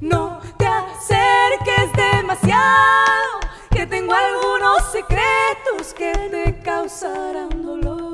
No 0.00 0.40
te 0.56 0.66
acerques 0.66 1.92
demasiado, 1.94 3.38
que 3.70 3.86
tengo 3.86 4.12
algunos 4.12 4.82
secretos 4.90 5.94
que 5.96 6.12
te 6.12 6.60
causarán 6.60 7.62
dolor. 7.62 8.08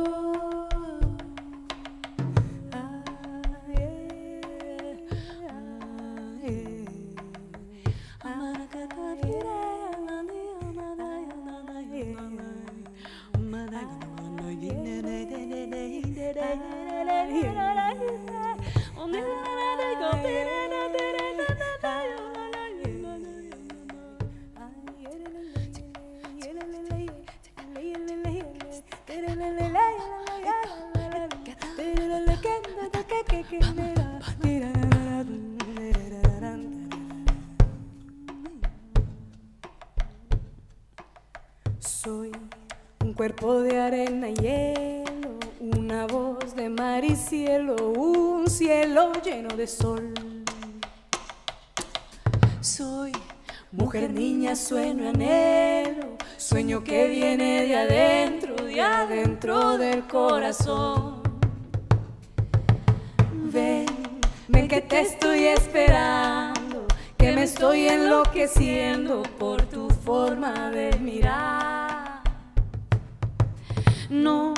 Soy 41.80 42.32
un 43.00 43.14
cuerpo 43.14 43.60
de 43.60 43.80
arena 43.80 44.28
y 44.28 44.34
hielo, 44.34 45.03
una 45.72 46.06
voz 46.06 46.54
de 46.54 46.68
mar 46.68 47.04
y 47.04 47.16
cielo, 47.16 47.74
un 47.96 48.48
cielo 48.50 49.12
lleno 49.24 49.56
de 49.56 49.66
sol. 49.66 50.12
Soy 52.60 53.12
mujer, 53.72 54.10
niña, 54.10 54.56
sueño, 54.56 55.08
anhelo, 55.08 56.18
sueño 56.36 56.84
que 56.84 57.08
viene 57.08 57.66
de 57.66 57.76
adentro, 57.76 58.56
de 58.56 58.80
adentro 58.80 59.78
del 59.78 60.06
corazón. 60.06 61.22
Ven, 63.32 63.86
ven 64.48 64.68
que 64.68 64.82
te 64.82 65.00
estoy 65.00 65.44
esperando, 65.44 66.86
que 67.16 67.32
me 67.32 67.44
estoy 67.44 67.88
enloqueciendo 67.88 69.22
por 69.38 69.62
tu 69.62 69.88
forma 69.88 70.70
de 70.70 70.98
mirar. 70.98 72.22
No, 74.10 74.52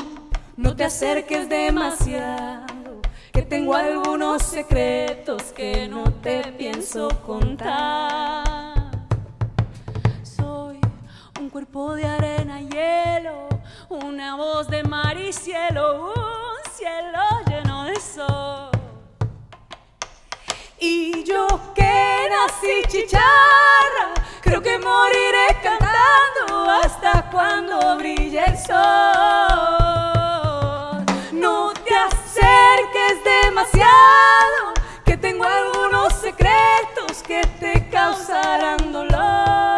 no 0.57 0.75
te 0.75 0.85
acerques 0.85 1.49
demasiado, 1.49 3.01
que 3.33 3.43
tengo 3.43 3.75
algunos 3.75 4.43
secretos 4.43 5.43
que 5.53 5.87
no 5.87 6.05
te 6.23 6.53
pienso 6.53 7.09
contar. 7.27 8.91
Soy 10.23 10.81
un 11.39 11.51
cuerpo 11.51 11.95
de 11.95 12.07
arena 12.07 12.63
y 12.63 12.69
hielo, 12.71 13.49
una 13.91 14.37
voz 14.37 14.69
de 14.69 14.83
mar 14.83 15.19
y 15.19 15.31
cielo, 15.33 16.15
un 16.15 16.73
cielo 16.73 17.21
lleno 17.47 17.85
de 17.85 18.01
sol. 18.01 18.71
Y 20.81 21.23
yo 21.25 21.47
que 21.75 22.29
nací 22.31 22.83
chicharra, 22.89 24.15
creo 24.41 24.63
que 24.63 24.78
moriré 24.78 25.49
cantando 25.63 26.71
hasta 26.71 27.28
cuando 27.30 27.97
brille 27.99 28.43
el 28.43 28.57
sol. 28.57 30.16
demasiado, 33.56 34.75
que 35.02 35.16
tengo 35.16 35.45
algunos 35.45 36.12
secretos 36.12 37.23
que 37.26 37.40
te 37.58 37.88
causarán 37.88 38.92
dolor. 38.92 39.75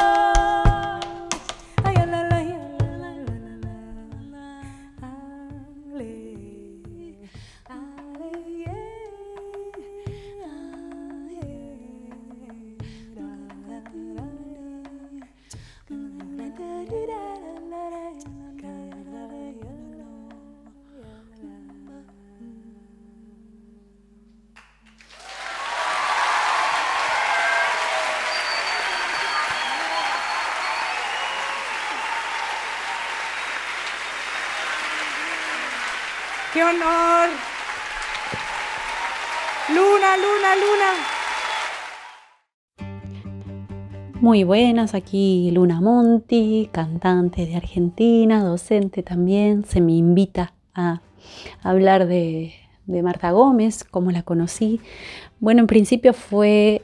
Luna, 39.75 40.17
luna, 40.19 40.55
luna. 40.57 40.91
Muy 44.21 44.45
buenas, 44.45 44.95
aquí 44.95 45.51
Luna 45.51 45.81
Monti, 45.81 46.69
cantante 46.71 47.47
de 47.47 47.57
Argentina, 47.57 48.45
docente 48.45 49.03
también. 49.03 49.65
Se 49.65 49.81
me 49.81 49.93
invita 49.93 50.53
a 50.75 51.01
hablar 51.63 52.07
de, 52.07 52.53
de 52.85 53.03
Marta 53.03 53.31
Gómez, 53.31 53.85
cómo 53.85 54.11
la 54.11 54.23
conocí. 54.23 54.83
Bueno, 55.41 55.61
en 55.61 55.69
principio 55.69 56.13
fue 56.13 56.83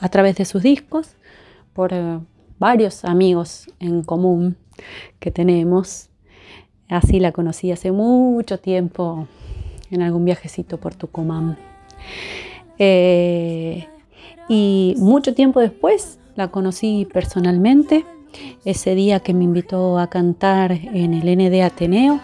a 0.00 0.10
través 0.10 0.36
de 0.36 0.44
sus 0.44 0.62
discos, 0.62 1.16
por 1.72 1.92
eh, 1.92 2.20
varios 2.60 3.04
amigos 3.04 3.66
en 3.80 4.04
común 4.04 4.56
que 5.18 5.32
tenemos. 5.32 6.11
Así 6.88 7.20
la 7.20 7.32
conocí 7.32 7.72
hace 7.72 7.92
mucho 7.92 8.58
tiempo 8.58 9.26
en 9.90 10.02
algún 10.02 10.24
viajecito 10.24 10.78
por 10.78 10.94
Tucumán. 10.94 11.56
Eh, 12.78 13.86
y 14.48 14.94
mucho 14.98 15.34
tiempo 15.34 15.60
después 15.60 16.18
la 16.34 16.48
conocí 16.48 17.06
personalmente, 17.12 18.04
ese 18.64 18.94
día 18.94 19.20
que 19.20 19.34
me 19.34 19.44
invitó 19.44 19.98
a 19.98 20.08
cantar 20.08 20.72
en 20.72 21.14
el 21.14 21.36
ND 21.36 21.62
Ateneo. 21.62 22.20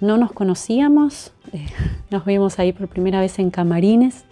No 0.00 0.18
nos 0.18 0.32
conocíamos, 0.32 1.32
eh, 1.52 1.66
nos 2.10 2.24
vimos 2.24 2.58
ahí 2.58 2.72
por 2.72 2.88
primera 2.88 3.20
vez 3.20 3.38
en 3.38 3.50
Camarines 3.50 4.24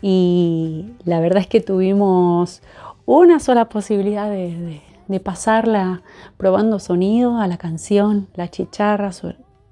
y 0.00 0.86
la 1.04 1.18
verdad 1.18 1.40
es 1.40 1.48
que 1.48 1.60
tuvimos 1.60 2.62
una 3.04 3.40
sola 3.40 3.68
posibilidad 3.68 4.30
de, 4.30 4.80
pasarla 5.18 6.02
probando 6.36 6.78
sonido 6.78 7.38
a 7.38 7.46
la 7.46 7.56
canción, 7.56 8.28
la 8.34 8.48
chicharra, 8.48 9.10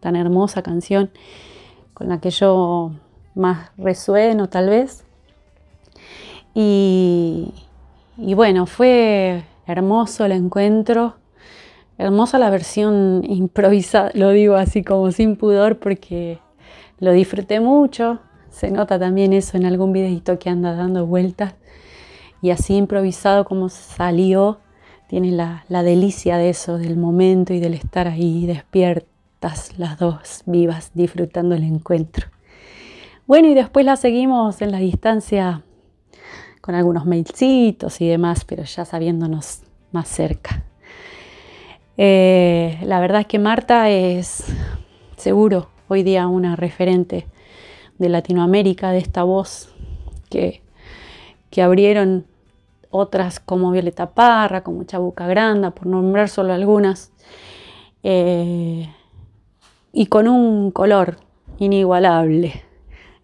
tan 0.00 0.16
hermosa 0.16 0.62
canción 0.62 1.10
con 1.92 2.08
la 2.08 2.20
que 2.20 2.30
yo 2.30 2.92
más 3.34 3.70
resueno 3.76 4.48
tal 4.48 4.70
vez. 4.70 5.04
Y, 6.54 7.52
y 8.16 8.34
bueno, 8.34 8.66
fue 8.66 9.44
hermoso 9.66 10.24
el 10.24 10.32
encuentro, 10.32 11.16
hermosa 11.98 12.38
la 12.38 12.50
versión 12.50 13.22
improvisada, 13.28 14.10
lo 14.14 14.30
digo 14.30 14.56
así 14.56 14.82
como 14.82 15.12
sin 15.12 15.36
pudor 15.36 15.78
porque 15.78 16.38
lo 16.98 17.12
disfruté 17.12 17.60
mucho, 17.60 18.20
se 18.48 18.70
nota 18.70 18.98
también 18.98 19.34
eso 19.34 19.58
en 19.58 19.66
algún 19.66 19.92
videito 19.92 20.38
que 20.38 20.48
anda 20.48 20.74
dando 20.74 21.04
vueltas 21.04 21.54
y 22.40 22.50
así 22.50 22.76
improvisado 22.76 23.44
como 23.44 23.68
salió, 23.68 24.58
tiene 25.08 25.30
la, 25.30 25.64
la 25.68 25.82
delicia 25.82 26.36
de 26.36 26.50
eso, 26.50 26.78
del 26.78 26.96
momento 26.96 27.54
y 27.54 27.60
del 27.60 27.74
estar 27.74 28.08
ahí 28.08 28.46
despiertas 28.46 29.78
las 29.78 29.98
dos 29.98 30.42
vivas 30.46 30.90
disfrutando 30.94 31.54
el 31.54 31.62
encuentro. 31.62 32.28
Bueno, 33.26 33.48
y 33.48 33.54
después 33.54 33.84
la 33.84 33.96
seguimos 33.96 34.62
en 34.62 34.70
la 34.70 34.78
distancia 34.78 35.62
con 36.60 36.74
algunos 36.74 37.06
mailcitos 37.06 38.00
y 38.00 38.08
demás, 38.08 38.44
pero 38.44 38.64
ya 38.64 38.84
sabiéndonos 38.84 39.62
más 39.92 40.08
cerca. 40.08 40.64
Eh, 41.96 42.78
la 42.82 43.00
verdad 43.00 43.22
es 43.22 43.26
que 43.26 43.38
Marta 43.38 43.88
es 43.88 44.44
seguro 45.16 45.70
hoy 45.88 46.02
día 46.02 46.26
una 46.26 46.56
referente 46.56 47.26
de 47.98 48.08
Latinoamérica, 48.08 48.90
de 48.90 48.98
esta 48.98 49.22
voz 49.22 49.74
que, 50.28 50.62
que 51.50 51.62
abrieron 51.62 52.26
otras 52.96 53.40
como 53.40 53.70
Violeta 53.70 54.10
Parra, 54.10 54.62
como 54.62 54.84
Chabuca 54.84 55.26
Granda, 55.26 55.70
por 55.70 55.86
nombrar 55.86 56.28
solo 56.28 56.52
algunas, 56.52 57.12
eh, 58.02 58.88
y 59.92 60.06
con 60.06 60.28
un 60.28 60.70
color 60.70 61.18
inigualable, 61.58 62.62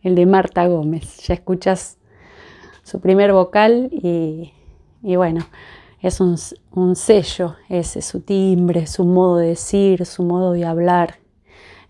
el 0.02 0.14
de 0.14 0.26
Marta 0.26 0.66
Gómez. 0.66 1.18
Ya 1.26 1.34
escuchas 1.34 1.98
su 2.82 3.00
primer 3.00 3.32
vocal 3.32 3.88
y, 3.92 4.52
bueno, 5.16 5.44
es 6.00 6.20
un, 6.20 6.36
un, 6.72 6.96
sello 6.96 7.56
ese, 7.68 8.02
su 8.02 8.20
timbre, 8.20 8.86
su 8.86 9.04
modo 9.04 9.36
de 9.36 9.48
decir, 9.48 10.04
su 10.06 10.24
modo 10.24 10.52
de 10.52 10.64
hablar. 10.64 11.18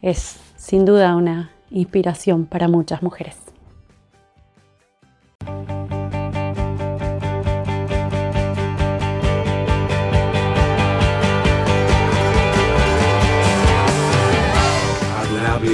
Es 0.01 0.39
sin 0.57 0.85
duda 0.85 1.17
una 1.17 1.53
inspiración 1.71 2.47
para 2.47 2.69
muchas 2.69 3.03
mujeres. 3.03 3.52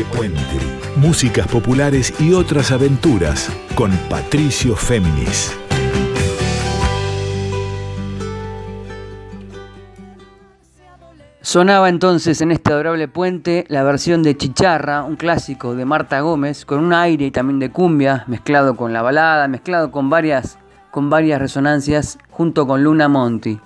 Puente. 0.05 0.41
Músicas 0.97 1.47
populares 1.47 2.13
y 2.21 2.33
otras 2.33 2.73
aventuras 2.73 3.51
con 3.75 3.91
Patricio 4.09 4.77
Féminis. 4.77 5.57
Sonaba 11.41 11.89
entonces 11.89 12.43
en 12.43 12.51
este 12.51 12.73
adorable 12.73 13.09
puente 13.09 13.65
la 13.69 13.83
versión 13.83 14.23
de 14.23 14.37
Chicharra, 14.37 15.03
un 15.03 15.17
clásico 15.17 15.75
de 15.75 15.87
Marta 15.87 16.21
Gómez, 16.21 16.67
con 16.67 16.85
un 16.85 16.93
aire 16.93 17.25
y 17.25 17.31
también 17.31 17.59
de 17.59 17.71
cumbia, 17.71 18.25
mezclado 18.27 18.77
con 18.77 18.93
la 18.93 19.01
balada, 19.01 19.49
mezclado 19.49 19.91
con 19.91 20.11
varias, 20.11 20.59
con 20.91 21.09
varias 21.09 21.41
resonancias, 21.41 22.19
junto 22.31 22.67
con 22.67 22.85
Luna 22.85 23.09
Monti. 23.09 23.59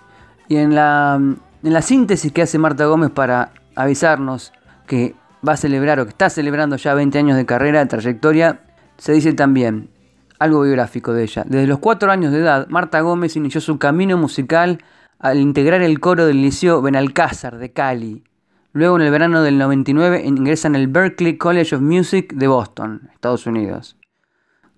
Y 0.46 0.58
en 0.58 0.76
la, 0.76 1.16
en 1.16 1.72
la 1.72 1.82
síntesis 1.82 2.30
que 2.30 2.42
hace 2.42 2.56
Marta 2.56 2.84
Gómez 2.84 3.10
para 3.10 3.50
avisarnos 3.74 4.52
que 4.86 5.16
va 5.46 5.52
a 5.52 5.56
celebrar 5.56 6.00
o 6.00 6.04
que 6.04 6.10
está 6.10 6.30
celebrando 6.30 6.76
ya 6.76 6.94
20 6.94 7.18
años 7.18 7.36
de 7.36 7.46
carrera, 7.46 7.80
de 7.80 7.86
trayectoria, 7.86 8.62
se 8.96 9.12
dice 9.12 9.32
también 9.32 9.90
algo 10.38 10.62
biográfico 10.62 11.12
de 11.12 11.24
ella. 11.24 11.44
Desde 11.46 11.66
los 11.66 11.78
4 11.78 12.10
años 12.10 12.32
de 12.32 12.40
edad, 12.40 12.66
Marta 12.68 13.00
Gómez 13.00 13.36
inició 13.36 13.60
su 13.60 13.78
camino 13.78 14.16
musical 14.16 14.78
al 15.18 15.38
integrar 15.38 15.82
el 15.82 16.00
coro 16.00 16.26
del 16.26 16.42
Liceo 16.42 16.82
Benalcázar 16.82 17.58
de 17.58 17.72
Cali. 17.72 18.24
Luego, 18.72 18.96
en 18.96 19.02
el 19.02 19.10
verano 19.10 19.42
del 19.42 19.58
99, 19.58 20.22
ingresa 20.24 20.66
en 20.66 20.74
el 20.74 20.88
Berklee 20.88 21.38
College 21.38 21.76
of 21.76 21.82
Music 21.82 22.32
de 22.34 22.48
Boston, 22.48 23.10
Estados 23.12 23.46
Unidos. 23.46 23.96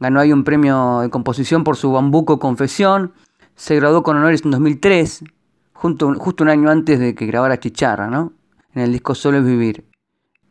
Ganó 0.00 0.20
ahí 0.20 0.32
un 0.32 0.44
premio 0.44 1.00
de 1.00 1.10
composición 1.10 1.64
por 1.64 1.76
su 1.76 1.92
Bambuco 1.92 2.38
Confesión. 2.38 3.12
Se 3.54 3.76
graduó 3.76 4.02
con 4.02 4.16
honores 4.16 4.44
en 4.44 4.50
2003, 4.50 5.24
justo 5.72 6.06
un 6.08 6.48
año 6.48 6.70
antes 6.70 6.98
de 6.98 7.14
que 7.14 7.26
grabara 7.26 7.60
Chicharra, 7.60 8.08
¿no? 8.08 8.32
En 8.74 8.82
el 8.82 8.92
disco 8.92 9.14
Solo 9.14 9.38
es 9.38 9.44
Vivir. 9.44 9.84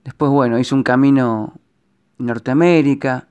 Después, 0.04 0.32
bueno, 0.32 0.60
hizo 0.60 0.76
un 0.76 0.84
camino 0.84 1.54
en 2.20 2.26
Norteamérica, 2.26 3.28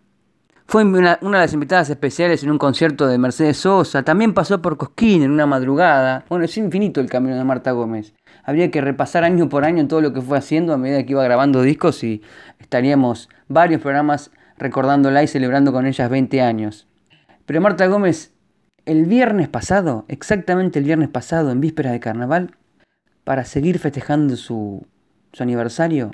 fue 0.72 0.84
una, 0.84 1.18
de 1.20 1.30
las 1.30 1.52
invitadas 1.52 1.90
especiales 1.90 2.42
en 2.42 2.50
un 2.50 2.56
concierto 2.56 3.06
de 3.06 3.18
Mercedes 3.18 3.58
Sosa. 3.58 4.04
También 4.04 4.32
pasó 4.32 4.62
por 4.62 4.78
Cosquín 4.78 5.22
en 5.22 5.30
una 5.30 5.44
madrugada. 5.44 6.24
Bueno, 6.30 6.46
es 6.46 6.56
infinito 6.56 7.02
el 7.02 7.10
camino 7.10 7.36
de 7.36 7.44
Marta 7.44 7.72
Gómez. 7.72 8.14
Habría 8.42 8.70
que 8.70 8.80
repasar 8.80 9.22
año 9.22 9.50
por 9.50 9.66
año 9.66 9.86
todo 9.86 10.00
lo 10.00 10.14
que 10.14 10.22
fue 10.22 10.38
haciendo 10.38 10.72
a 10.72 10.78
medida 10.78 11.04
que 11.04 11.12
iba 11.12 11.22
grabando 11.24 11.60
discos 11.60 12.02
y 12.04 12.22
estaríamos 12.58 13.28
varios 13.48 13.82
programas 13.82 14.30
recordándola 14.56 15.22
y 15.22 15.26
celebrando 15.26 15.72
con 15.72 15.84
ellas 15.84 16.08
20 16.08 16.40
años. 16.40 16.88
Pero 17.44 17.60
Marta 17.60 17.86
Gómez, 17.86 18.32
el 18.86 19.04
viernes 19.04 19.50
pasado, 19.50 20.06
exactamente 20.08 20.78
el 20.78 20.86
viernes 20.86 21.10
pasado, 21.10 21.50
en 21.50 21.60
víspera 21.60 21.92
de 21.92 22.00
carnaval, 22.00 22.56
para 23.24 23.44
seguir 23.44 23.78
festejando 23.78 24.36
su, 24.36 24.86
su 25.34 25.42
aniversario, 25.42 26.12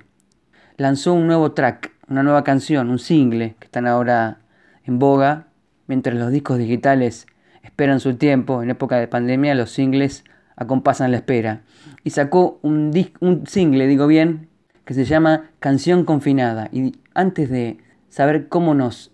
lanzó 0.79 1.12
un 1.12 1.27
nuevo 1.27 1.53
track, 1.53 1.93
una 2.09 2.23
nueva 2.23 2.45
canción, 2.45 2.88
un 2.88 2.99
single, 2.99 3.57
que 3.59 3.67
están 3.67 3.87
ahora 3.87 4.38
en 4.85 4.99
boga, 4.99 5.49
mientras 5.87 6.17
los 6.17 6.31
discos 6.31 6.57
digitales 6.57 7.27
esperan 7.62 8.01
su 8.01 8.14
tiempo, 8.14 8.62
en 8.62 8.71
época 8.71 8.97
de 8.97 9.09
pandemia 9.09 9.55
los 9.55 9.71
singles 9.71 10.25
acompasan 10.57 11.11
la 11.11 11.19
espera. 11.19 11.62
Y 12.05 12.11
sacó 12.11 12.59
un, 12.62 12.93
un 13.21 13.47
single, 13.47 13.87
digo 13.87 14.07
bien, 14.07 14.49
que 14.85 14.95
se 14.95 15.05
llama 15.05 15.51
Canción 15.59 16.05
Confinada. 16.05 16.69
Y 16.73 16.97
antes 17.12 17.51
de 17.51 17.79
saber 18.09 18.49
cómo 18.49 18.75
nos 18.75 19.12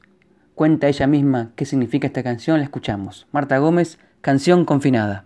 cuenta 0.55 0.87
ella 0.87 1.07
misma 1.07 1.51
qué 1.57 1.65
significa 1.65 2.07
esta 2.07 2.23
canción, 2.23 2.59
la 2.59 2.65
escuchamos. 2.65 3.27
Marta 3.33 3.59
Gómez, 3.59 3.99
Canción 4.21 4.65
Confinada. 4.65 5.25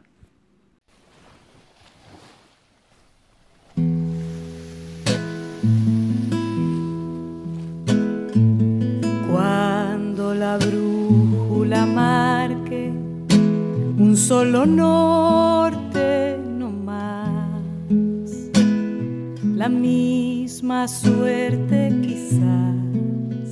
Solo 14.28 14.66
norte 14.66 16.38
no 16.46 16.68
más. 16.70 17.62
La 19.56 19.70
misma 19.70 20.86
suerte 20.86 21.90
quizás 22.02 23.48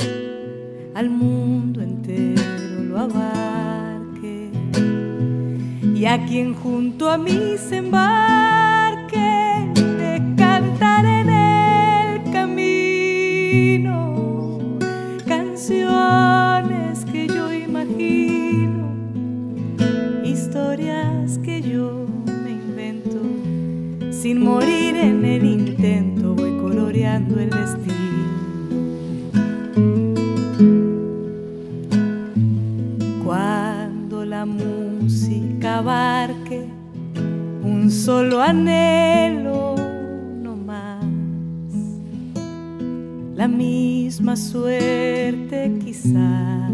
al 0.94 1.08
mundo 1.08 1.80
entero 1.80 2.42
lo 2.90 2.98
abarque 2.98 4.50
y 5.94 6.04
a 6.04 6.26
quien 6.26 6.52
junto 6.52 7.08
a 7.08 7.16
mí 7.16 7.54
se 7.56 7.78
embarque 7.78 8.35
solo 38.06 38.40
anhelo 38.40 39.74
no 40.40 40.54
más. 40.54 41.04
La 43.34 43.48
misma 43.48 44.36
suerte 44.36 45.76
quizás 45.84 46.70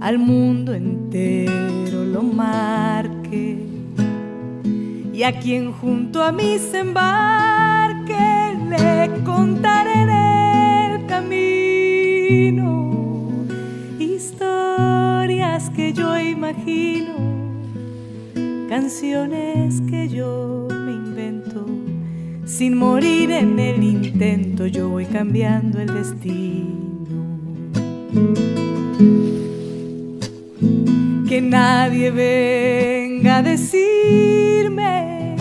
al 0.00 0.18
mundo 0.18 0.72
entero 0.72 2.06
lo 2.06 2.22
marque 2.22 3.58
y 5.12 5.22
a 5.22 5.38
quien 5.38 5.72
junto 5.72 6.22
a 6.22 6.32
mí 6.32 6.56
se 6.58 6.78
embarque 6.78 8.16
le 8.70 9.22
contaré 9.24 9.92
en 10.04 10.10
el 10.10 11.06
camino 11.06 12.70
historias 13.98 15.68
que 15.68 15.92
yo 15.92 16.18
imagino, 16.18 17.15
canciones 18.68 19.80
que 19.88 20.08
yo 20.08 20.68
me 20.70 20.92
invento. 20.92 21.66
Sin 22.44 22.76
morir 22.76 23.30
en 23.30 23.58
el 23.58 23.82
intento, 23.82 24.66
yo 24.66 24.88
voy 24.88 25.06
cambiando 25.06 25.80
el 25.80 25.92
destino. 25.92 26.76
Que 31.28 31.40
nadie 31.40 32.10
venga 32.10 33.38
a 33.38 33.42
decirme 33.42 35.36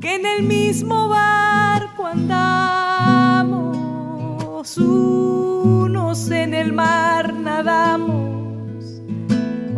que 0.00 0.14
en 0.14 0.26
el 0.26 0.42
mismo 0.44 1.08
barco 1.08 2.06
andamos, 2.06 3.76
unos 4.78 6.30
en 6.30 6.54
el 6.54 6.72
mar 6.72 7.34
nadamos, 7.34 8.41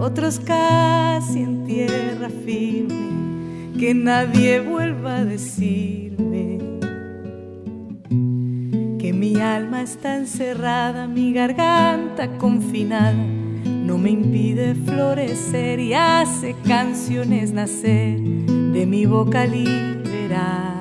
otros 0.05 0.39
casi 0.39 1.41
en 1.41 1.65
tierra 1.65 2.29
firme, 2.29 3.73
que 3.79 3.95
nadie 3.95 4.61
vuelva 4.61 5.17
a 5.17 5.25
decirme 5.25 6.59
que 8.99 9.13
mi 9.15 9.37
alma 9.37 9.81
está 9.81 10.17
encerrada, 10.17 11.07
mi 11.07 11.33
garganta 11.33 12.37
confinada 12.37 13.15
no 13.15 13.97
me 13.97 14.11
impide 14.11 14.75
florecer 14.75 15.81
y 15.81 15.95
hace 15.95 16.55
canciones 16.67 17.53
nacer 17.53 18.19
de 18.19 18.85
mi 18.87 19.07
boca 19.07 19.47
liberada. 19.47 20.74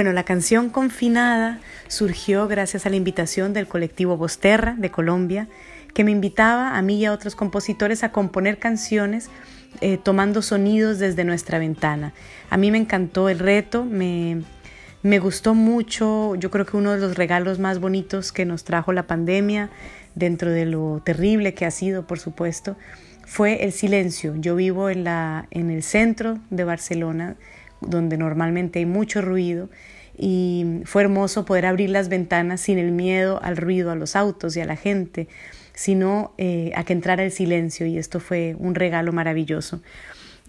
Bueno, 0.00 0.14
la 0.14 0.24
canción 0.24 0.70
Confinada 0.70 1.60
surgió 1.86 2.48
gracias 2.48 2.86
a 2.86 2.88
la 2.88 2.96
invitación 2.96 3.52
del 3.52 3.68
colectivo 3.68 4.16
Bosterra 4.16 4.74
de 4.78 4.90
Colombia, 4.90 5.46
que 5.92 6.04
me 6.04 6.10
invitaba 6.10 6.78
a 6.78 6.80
mí 6.80 7.00
y 7.00 7.04
a 7.04 7.12
otros 7.12 7.36
compositores 7.36 8.02
a 8.02 8.10
componer 8.10 8.58
canciones 8.58 9.28
eh, 9.82 9.98
tomando 10.02 10.40
sonidos 10.40 10.98
desde 11.00 11.24
nuestra 11.24 11.58
ventana. 11.58 12.14
A 12.48 12.56
mí 12.56 12.70
me 12.70 12.78
encantó 12.78 13.28
el 13.28 13.40
reto, 13.40 13.84
me, 13.84 14.40
me 15.02 15.18
gustó 15.18 15.52
mucho, 15.52 16.34
yo 16.36 16.50
creo 16.50 16.64
que 16.64 16.78
uno 16.78 16.92
de 16.92 16.98
los 16.98 17.18
regalos 17.18 17.58
más 17.58 17.78
bonitos 17.78 18.32
que 18.32 18.46
nos 18.46 18.64
trajo 18.64 18.94
la 18.94 19.06
pandemia, 19.06 19.68
dentro 20.14 20.50
de 20.50 20.64
lo 20.64 21.02
terrible 21.04 21.52
que 21.52 21.66
ha 21.66 21.70
sido, 21.70 22.06
por 22.06 22.18
supuesto, 22.18 22.74
fue 23.26 23.64
el 23.64 23.72
silencio. 23.72 24.34
Yo 24.36 24.56
vivo 24.56 24.88
en, 24.88 25.04
la, 25.04 25.46
en 25.50 25.70
el 25.70 25.82
centro 25.82 26.38
de 26.48 26.64
Barcelona, 26.64 27.36
donde 27.80 28.16
normalmente 28.16 28.78
hay 28.78 28.86
mucho 28.86 29.20
ruido 29.22 29.68
y 30.16 30.82
fue 30.84 31.02
hermoso 31.02 31.44
poder 31.44 31.66
abrir 31.66 31.90
las 31.90 32.08
ventanas 32.08 32.60
sin 32.60 32.78
el 32.78 32.92
miedo 32.92 33.40
al 33.42 33.56
ruido, 33.56 33.90
a 33.90 33.94
los 33.94 34.16
autos 34.16 34.56
y 34.56 34.60
a 34.60 34.66
la 34.66 34.76
gente, 34.76 35.28
sino 35.74 36.34
eh, 36.36 36.72
a 36.74 36.84
que 36.84 36.92
entrara 36.92 37.24
el 37.24 37.32
silencio 37.32 37.86
y 37.86 37.96
esto 37.96 38.20
fue 38.20 38.54
un 38.58 38.74
regalo 38.74 39.12
maravilloso. 39.12 39.80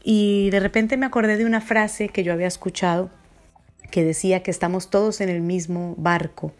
Y 0.03 0.49
de 0.49 0.59
repente 0.59 0.97
me 0.97 1.05
acordé 1.05 1.37
de 1.37 1.45
una 1.45 1.61
frase 1.61 2.09
que 2.09 2.23
yo 2.23 2.33
había 2.33 2.47
escuchado 2.47 3.11
que 3.91 4.03
decía 4.03 4.41
que 4.41 4.49
estamos 4.49 4.89
todos 4.89 5.21
en 5.21 5.29
el 5.29 5.41
mismo 5.41 5.95
barco, 5.97 6.53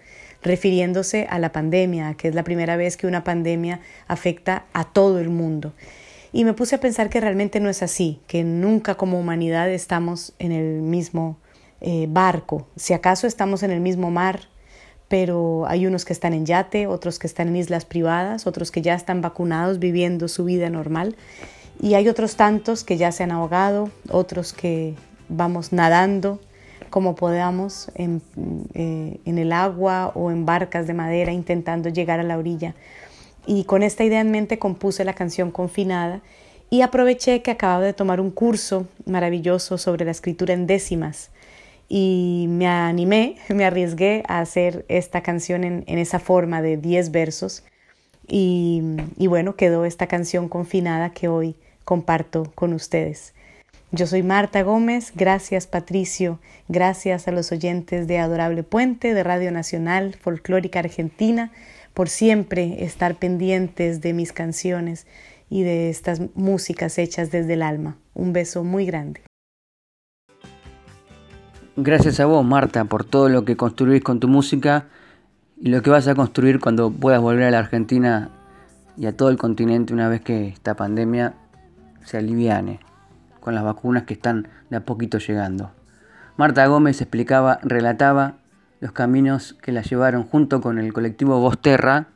refiriéndose 0.44 1.28
a 1.30 1.40
la 1.40 1.52
pandemia, 1.52 2.14
que 2.16 2.28
es 2.28 2.36
la 2.36 2.44
primera 2.44 2.76
vez 2.76 2.98
que 2.98 3.08
una 3.08 3.24
pandemia 3.24 3.80
afecta 4.08 4.66
a 4.74 4.84
todo 4.84 5.20
el 5.20 5.30
mundo. 5.30 5.74
Y 6.34 6.46
me 6.46 6.54
puse 6.54 6.76
a 6.76 6.80
pensar 6.80 7.10
que 7.10 7.20
realmente 7.20 7.60
no 7.60 7.70
es 7.70 7.84
así, 7.84 8.22
que 8.28 8.44
nunca 8.44 8.96
como 8.96 9.20
humanidad 9.20 9.70
estamos 9.70 10.34
en 10.39 10.52
el 10.52 10.82
mismo 10.82 11.38
eh, 11.82 12.08
barco. 12.10 12.67
Si 12.76 12.94
acaso 12.94 13.28
estamos 13.28 13.63
en 13.63 13.72
el 13.72 13.82
mismo 13.82 14.12
mar, 14.12 14.41
pero 15.10 15.65
hay 15.67 15.86
unos 15.86 16.06
que 16.06 16.13
están 16.13 16.34
en 16.34 16.46
yate, 16.46 16.88
otros 16.88 17.20
que 17.20 17.28
están 17.28 17.50
en 17.50 17.58
islas 17.58 17.84
privadas, 17.84 18.48
otros 18.48 18.72
que 18.72 18.82
ya 18.82 18.94
están 18.94 19.22
vacunados 19.22 19.78
viviendo 19.78 20.30
su 20.30 20.46
vida 20.46 20.70
normal. 20.70 21.17
Y 21.82 21.96
hay 21.96 22.08
otros 22.08 22.38
tantos 22.38 22.86
que 22.86 22.96
ya 22.96 23.12
se 23.12 23.24
han 23.24 23.32
ahogado, 23.32 23.89
otros 24.10 24.54
que 24.54 24.96
vamos 25.28 25.74
nadando 25.74 26.39
como 26.89 27.15
podamos 27.15 27.89
en, 27.96 28.22
eh, 28.74 29.20
en 29.26 29.38
el 29.38 29.52
agua 29.54 30.12
o 30.13 30.30
en 30.30 30.46
barcas 30.46 30.88
de 30.88 30.94
madera 30.94 31.32
intentando 31.32 31.89
llegar 31.89 32.20
a 32.20 32.24
la 32.24 32.38
orilla. 32.38 32.76
Y 33.46 33.64
con 33.64 33.84
esta 33.84 34.04
idea 34.04 34.22
en 34.22 34.32
mente 34.32 34.60
compuse 34.60 35.04
la 35.04 35.14
canción 35.14 35.52
Confinada 35.52 36.22
y 36.70 36.82
aproveché 36.82 37.42
que 37.42 37.52
acababa 37.52 37.84
de 37.84 37.94
tomar 37.94 38.22
un 38.22 38.32
curso 38.32 38.88
maravilloso 39.06 39.78
sobre 39.78 40.06
la 40.06 40.12
escritura 40.12 40.54
en 40.54 40.68
décimas 40.68 41.32
y 41.90 42.46
me 42.48 42.68
animé, 42.68 43.36
me 43.50 43.66
arriesgué 43.66 44.24
a 44.28 44.40
hacer 44.40 44.86
esta 44.88 45.22
canción 45.22 45.66
en, 45.66 45.84
en 45.88 46.00
esa 46.00 46.20
forma 46.20 46.62
de 46.62 46.78
10 46.78 47.12
versos 47.12 47.64
y, 48.28 48.82
y 49.18 49.28
bueno, 49.28 49.58
quedó 49.58 49.84
esta 49.84 50.08
canción 50.08 50.48
confinada 50.48 51.10
que 51.10 51.28
hoy 51.28 51.56
comparto 51.84 52.50
con 52.56 52.72
ustedes. 52.72 53.34
Yo 53.92 54.08
soy 54.08 54.24
Marta 54.24 54.62
Gómez, 54.64 55.12
gracias 55.16 55.68
Patricio, 55.68 56.40
gracias 56.70 57.28
a 57.28 57.34
los 57.34 57.52
oyentes 57.52 58.08
de 58.08 58.20
Adorable 58.20 58.64
Puente, 58.64 59.14
de 59.14 59.22
Radio 59.22 59.52
Nacional 59.52 60.16
Folclórica 60.16 60.80
Argentina, 60.80 61.52
por 61.94 62.10
siempre 62.10 62.84
estar 62.84 63.16
pendientes 63.16 64.02
de 64.02 64.14
mis 64.14 64.34
canciones 64.34 65.08
y 65.50 65.64
de 65.64 65.90
estas 65.90 66.22
músicas 66.36 66.98
hechas 66.98 67.32
desde 67.32 67.54
el 67.54 67.62
alma. 67.62 67.98
Un 68.14 68.34
beso 68.34 68.64
muy 68.64 68.86
grande. 68.86 69.22
Gracias 71.76 72.20
a 72.20 72.26
vos, 72.26 72.46
Marta, 72.46 72.86
por 72.86 73.04
todo 73.04 73.30
lo 73.30 73.46
que 73.46 73.58
construís 73.58 74.04
con 74.04 74.20
tu 74.20 74.28
música 74.28 74.88
y 75.58 75.70
lo 75.70 75.82
que 75.82 75.90
vas 75.90 76.08
a 76.08 76.16
construir 76.16 76.60
cuando 76.60 76.92
puedas 76.92 77.22
volver 77.22 77.46
a 77.46 77.52
la 77.52 77.60
Argentina 77.60 78.30
y 78.98 79.06
a 79.06 79.16
todo 79.16 79.30
el 79.30 79.38
continente 79.38 79.94
una 79.94 80.10
vez 80.10 80.22
que 80.22 80.48
esta 80.48 80.76
pandemia 80.76 81.34
se 82.04 82.18
aliviane 82.18 82.80
con 83.40 83.56
las 83.56 83.64
vacunas 83.64 84.04
que 84.04 84.14
están 84.14 84.48
de 84.70 84.78
a 84.78 84.86
poquito 84.86 85.18
llegando. 85.18 85.72
Marta 86.38 86.66
Gómez 86.68 87.02
explicaba, 87.02 87.60
relataba 87.64 88.41
los 88.82 88.91
caminos 88.91 89.56
que 89.62 89.72
la 89.72 89.84
llevaron 89.84 90.24
junto 90.24 90.60
con 90.60 90.80
el 90.80 90.91
colectivo 90.91 91.39
Vosterra 91.39 92.08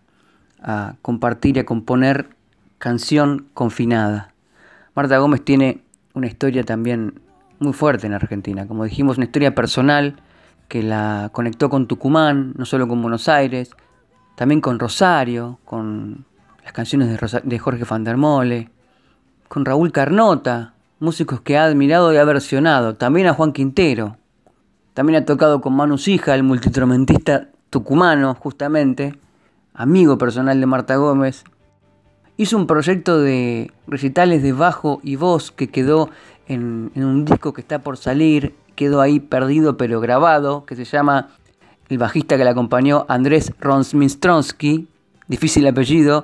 a 0.62 0.96
compartir 1.02 1.58
y 1.58 1.60
a 1.60 1.66
componer 1.66 2.36
canción 2.80 3.48
confinada. 3.54 4.34
Marta 4.96 5.18
Gómez 5.20 5.46
tiene 5.46 5.84
una 6.14 6.28
historia 6.28 6.64
también 6.64 7.22
muy 7.60 7.72
fuerte 7.72 8.08
en 8.08 8.14
Argentina, 8.14 8.68
como 8.68 8.84
dijimos, 8.84 9.18
una 9.18 9.26
historia 9.26 9.54
personal 9.54 10.22
que 10.68 10.82
la 10.82 11.30
conectó 11.32 11.70
con 11.70 11.88
Tucumán, 11.88 12.54
no 12.58 12.66
solo 12.66 12.88
con 12.88 13.02
Buenos 13.02 13.30
Aires, 13.30 13.72
también 14.36 14.60
con 14.60 14.80
Rosario, 14.80 15.60
con 15.66 16.26
las 16.64 16.74
canciones 16.74 17.10
de, 17.10 17.18
Rosa 17.18 17.42
de 17.44 17.60
Jorge 17.60 17.86
Fandermole, 17.86 18.70
con 19.48 19.66
Raúl 19.66 19.92
Carnota, 19.92 20.74
músicos 21.00 21.42
que 21.42 21.58
ha 21.58 21.66
admirado 21.66 22.12
y 22.12 22.18
ha 22.18 22.24
versionado, 22.24 22.96
también 22.96 23.28
a 23.28 23.34
Juan 23.34 23.54
Quintero. 23.54 24.18
También 24.96 25.22
ha 25.22 25.26
tocado 25.26 25.60
con 25.60 25.76
Manu 25.76 25.98
Sija, 25.98 26.36
el 26.36 26.44
multitromentista 26.44 27.50
tucumano, 27.70 28.34
justamente, 28.34 29.14
amigo 29.74 30.18
personal 30.18 30.58
de 30.58 30.66
Marta 30.66 30.96
Gómez. 30.96 31.44
Hizo 32.38 32.56
un 32.56 32.66
proyecto 32.66 33.20
de 33.20 33.74
recitales 33.88 34.42
de 34.42 34.54
bajo 34.54 35.02
y 35.04 35.18
voz 35.18 35.52
que 35.52 35.68
quedó 35.68 36.10
en, 36.48 36.94
un 36.96 37.26
disco 37.26 37.52
que 37.52 37.60
está 37.60 37.80
por 37.80 37.98
salir, 37.98 38.56
quedó 38.78 39.02
ahí 39.02 39.20
perdido 39.20 39.76
pero 39.76 40.00
grabado, 40.00 40.66
que 40.66 40.78
se 40.78 40.86
llama 40.86 41.28
el 41.90 41.98
bajista 41.98 42.38
que 42.38 42.46
le 42.46 42.52
acompañó, 42.52 43.06
Andrés 43.10 43.52
Ronsminstronsky, 43.60 44.88
difícil 45.28 45.68
apellido, 45.68 46.24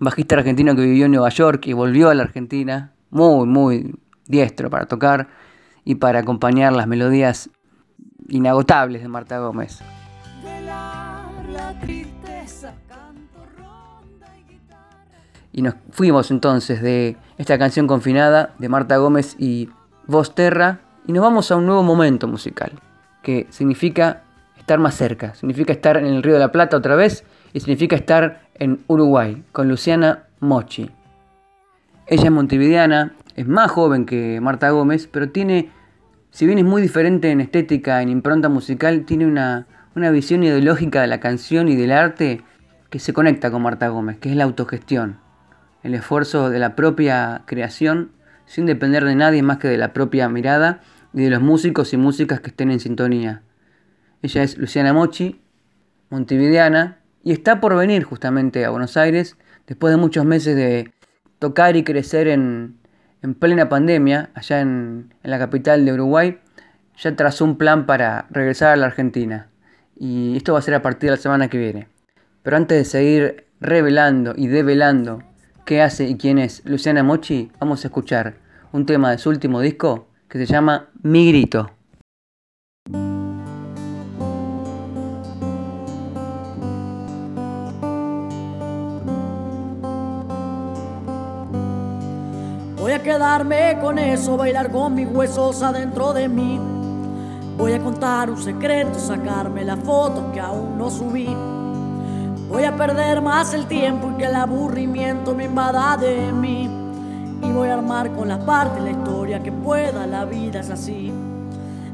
bajista 0.00 0.34
argentino 0.34 0.74
que 0.74 0.82
vivió 0.82 1.04
en 1.04 1.12
Nueva 1.12 1.28
York 1.28 1.64
y 1.68 1.74
volvió 1.74 2.10
a 2.10 2.14
la 2.14 2.24
Argentina, 2.24 2.92
muy, 3.10 3.46
muy 3.46 3.94
diestro 4.26 4.68
para 4.68 4.86
tocar 4.86 5.28
y 5.84 5.94
para 5.94 6.18
acompañar 6.18 6.72
las 6.72 6.88
melodías 6.88 7.50
inagotables 8.30 9.02
de 9.02 9.08
Marta 9.08 9.38
Gómez. 9.38 9.80
Y 15.52 15.62
nos 15.62 15.74
fuimos 15.90 16.30
entonces 16.30 16.80
de 16.80 17.16
esta 17.36 17.58
canción 17.58 17.86
confinada 17.86 18.54
de 18.58 18.68
Marta 18.68 18.96
Gómez 18.96 19.36
y 19.38 19.68
Voz 20.06 20.34
Terra 20.34 20.80
y 21.06 21.12
nos 21.12 21.22
vamos 21.22 21.50
a 21.50 21.56
un 21.56 21.66
nuevo 21.66 21.82
momento 21.82 22.28
musical, 22.28 22.72
que 23.22 23.46
significa 23.50 24.22
estar 24.56 24.78
más 24.78 24.94
cerca, 24.94 25.34
significa 25.34 25.72
estar 25.72 25.96
en 25.96 26.06
el 26.06 26.22
Río 26.22 26.34
de 26.34 26.40
la 26.40 26.52
Plata 26.52 26.76
otra 26.76 26.94
vez 26.94 27.24
y 27.52 27.60
significa 27.60 27.96
estar 27.96 28.42
en 28.54 28.84
Uruguay 28.86 29.42
con 29.52 29.68
Luciana 29.68 30.24
Mochi. 30.38 30.90
Ella 32.06 32.24
es 32.24 32.30
montevideana, 32.30 33.14
es 33.34 33.46
más 33.46 33.70
joven 33.70 34.06
que 34.06 34.40
Marta 34.40 34.70
Gómez, 34.70 35.08
pero 35.10 35.30
tiene, 35.30 35.70
si 36.30 36.46
bien 36.46 36.58
es 36.58 36.64
muy 36.64 36.80
diferente 36.82 37.30
en 37.30 37.40
estética, 37.40 38.02
en 38.02 38.08
impronta 38.08 38.48
musical, 38.48 39.04
tiene 39.04 39.26
una, 39.26 39.66
una 39.94 40.10
visión 40.10 40.42
ideológica 40.42 41.00
de 41.00 41.06
la 41.08 41.20
canción 41.20 41.68
y 41.68 41.76
del 41.76 41.92
arte 41.92 42.42
que 42.88 42.98
se 42.98 43.12
conecta 43.12 43.50
con 43.50 43.62
Marta 43.62 43.88
Gómez, 43.88 44.18
que 44.18 44.30
es 44.30 44.36
la 44.36 44.44
autogestión, 44.44 45.18
el 45.82 45.94
esfuerzo 45.94 46.50
de 46.50 46.58
la 46.58 46.76
propia 46.76 47.42
creación 47.46 48.12
sin 48.46 48.66
depender 48.66 49.04
de 49.04 49.14
nadie 49.14 49.42
más 49.42 49.58
que 49.58 49.68
de 49.68 49.78
la 49.78 49.92
propia 49.92 50.28
mirada 50.28 50.80
y 51.14 51.22
de 51.22 51.30
los 51.30 51.40
músicos 51.40 51.92
y 51.92 51.96
músicas 51.96 52.40
que 52.40 52.48
estén 52.48 52.72
en 52.72 52.80
sintonía. 52.80 53.42
Ella 54.22 54.42
es 54.42 54.58
Luciana 54.58 54.92
Mochi, 54.92 55.40
montevideana, 56.10 56.98
y 57.22 57.30
está 57.30 57.60
por 57.60 57.76
venir 57.76 58.02
justamente 58.02 58.64
a 58.64 58.70
Buenos 58.70 58.96
Aires 58.96 59.36
después 59.68 59.92
de 59.92 59.98
muchos 59.98 60.24
meses 60.24 60.56
de 60.56 60.92
tocar 61.38 61.76
y 61.76 61.84
crecer 61.84 62.26
en, 62.26 62.79
plena 63.38 63.68
pandemia, 63.68 64.30
allá 64.34 64.60
en, 64.60 65.14
en 65.22 65.30
la 65.30 65.38
capital 65.38 65.84
de 65.84 65.92
Uruguay, 65.92 66.38
ya 66.98 67.16
trazó 67.16 67.44
un 67.44 67.56
plan 67.56 67.86
para 67.86 68.26
regresar 68.30 68.72
a 68.72 68.76
la 68.76 68.86
Argentina. 68.86 69.48
Y 69.96 70.36
esto 70.36 70.52
va 70.52 70.58
a 70.58 70.62
ser 70.62 70.74
a 70.74 70.82
partir 70.82 71.10
de 71.10 71.16
la 71.16 71.22
semana 71.22 71.48
que 71.48 71.58
viene. 71.58 71.88
Pero 72.42 72.56
antes 72.56 72.78
de 72.78 72.84
seguir 72.84 73.46
revelando 73.60 74.32
y 74.36 74.48
develando 74.48 75.22
qué 75.64 75.82
hace 75.82 76.08
y 76.08 76.16
quién 76.16 76.38
es 76.38 76.62
Luciana 76.64 77.02
Mochi, 77.02 77.52
vamos 77.60 77.84
a 77.84 77.88
escuchar 77.88 78.34
un 78.72 78.86
tema 78.86 79.10
de 79.10 79.18
su 79.18 79.28
último 79.28 79.60
disco 79.60 80.08
que 80.28 80.38
se 80.38 80.46
llama 80.46 80.88
Mi 81.02 81.28
Grito. 81.28 81.70
Quedarme 93.02 93.78
con 93.80 93.98
eso, 93.98 94.36
bailar 94.36 94.70
con 94.70 94.94
mis 94.94 95.08
huesos 95.08 95.62
adentro 95.62 96.12
de 96.12 96.28
mí. 96.28 96.60
Voy 97.56 97.72
a 97.72 97.80
contar 97.80 98.30
un 98.30 98.40
secreto, 98.40 98.98
sacarme 98.98 99.64
la 99.64 99.76
foto 99.76 100.32
que 100.32 100.40
aún 100.40 100.78
no 100.78 100.90
subí. 100.90 101.28
Voy 102.48 102.64
a 102.64 102.74
perder 102.74 103.20
más 103.20 103.54
el 103.54 103.66
tiempo 103.66 104.10
y 104.10 104.18
que 104.18 104.24
el 104.26 104.34
aburrimiento 104.34 105.34
me 105.34 105.44
invada 105.44 105.96
de 105.96 106.32
mí. 106.32 106.68
Y 107.42 107.52
voy 107.52 107.68
a 107.68 107.74
armar 107.74 108.12
con 108.12 108.28
las 108.28 108.38
partes 108.44 108.82
la 108.82 108.90
historia 108.90 109.42
que 109.42 109.52
pueda, 109.52 110.06
la 110.06 110.24
vida 110.24 110.60
es 110.60 110.70
así. 110.70 111.12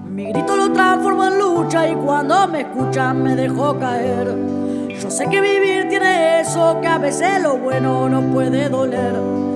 Mi 0.08 0.32
grito 0.32 0.56
lo 0.56 0.72
transformo 0.72 1.26
en 1.26 1.38
lucha 1.38 1.88
y 1.88 1.94
cuando 1.94 2.48
me 2.48 2.62
escuchan 2.62 3.22
me 3.22 3.36
dejo 3.36 3.78
caer. 3.78 4.34
Yo 5.00 5.10
sé 5.10 5.26
que 5.28 5.40
vivir 5.40 5.88
tiene 5.88 6.40
eso, 6.40 6.78
que 6.80 6.88
a 6.88 6.98
veces 6.98 7.42
lo 7.42 7.58
bueno 7.58 8.08
no 8.08 8.22
puede 8.32 8.68
doler. 8.68 9.55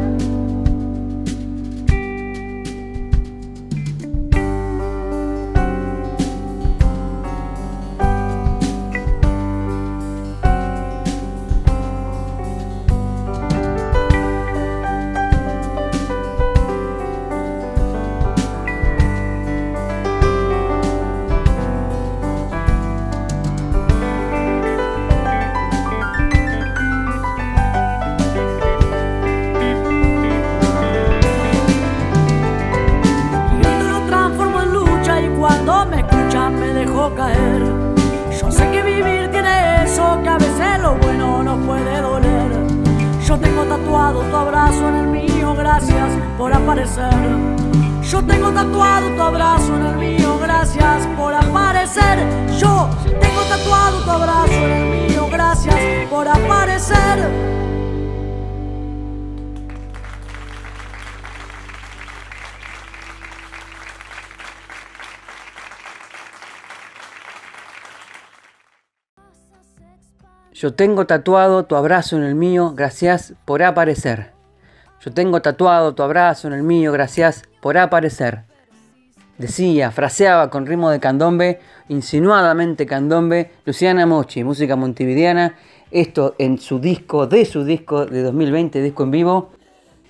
Yo 48.11 48.21
tengo 48.23 48.51
tatuado 48.51 49.09
tu 49.15 49.21
abrazo 49.21 49.75
en 49.77 49.85
el 49.85 49.95
mío, 49.97 50.37
gracias 50.41 51.07
por 51.17 51.33
aparecer. 51.33 52.19
Yo 52.59 52.89
tengo 53.05 53.41
tatuado 53.49 53.99
tu 54.03 54.11
abrazo 54.11 54.51
en 54.51 54.71
el 54.71 55.09
mío, 55.09 55.27
gracias 55.31 56.09
por 56.09 56.27
aparecer. 56.27 57.70
Decía, 79.39 79.89
fraseaba 79.89 80.51
con 80.51 80.67
ritmo 80.67 80.91
de 80.91 80.99
candombe, 80.99 81.61
insinuadamente 81.89 82.85
candombe, 82.85 83.49
Luciana 83.65 84.05
Mochi, 84.05 84.43
música 84.43 84.75
montevideana, 84.75 85.55
esto 85.89 86.35
en 86.37 86.59
su 86.59 86.77
disco, 86.77 87.25
de 87.25 87.45
su 87.45 87.63
disco 87.63 88.05
de 88.05 88.21
2020, 88.21 88.83
disco 88.83 89.01
en 89.01 89.09
vivo, 89.09 89.49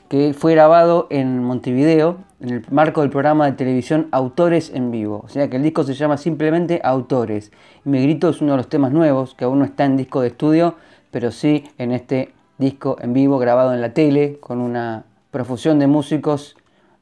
que 0.10 0.34
fue 0.38 0.52
grabado 0.52 1.08
en 1.12 1.42
Montevideo, 1.42 2.18
en 2.42 2.50
el 2.50 2.66
marco 2.72 3.02
del 3.02 3.10
programa 3.10 3.46
de 3.46 3.52
televisión 3.54 4.08
Autores 4.12 4.72
en 4.74 4.92
Vivo. 4.92 5.22
O 5.24 5.30
sea 5.30 5.50
que 5.50 5.58
el 5.58 5.64
disco 5.64 5.84
se 5.84 5.94
llama 5.94 6.18
simplemente 6.18 6.82
Autores. 6.84 7.52
Y 7.86 7.90
Mi 7.90 8.02
Grito 8.02 8.30
es 8.30 8.42
uno 8.42 8.52
de 8.52 8.58
los 8.58 8.68
temas 8.68 8.92
nuevos, 8.92 9.36
que 9.36 9.46
aún 9.46 9.60
no 9.60 9.66
está 9.66 9.86
en 9.86 9.98
disco 9.98 10.22
de 10.22 10.30
estudio, 10.30 10.76
pero 11.12 11.32
sí 11.32 11.64
en 11.78 11.92
este 11.92 12.34
disco 12.58 12.98
en 13.00 13.14
vivo 13.14 13.38
grabado 13.38 13.74
en 13.74 13.82
la 13.82 13.94
tele, 13.94 14.40
con 14.40 14.60
una 14.60 15.06
profusión 15.30 15.80
de 15.80 15.88
músicos 15.88 16.58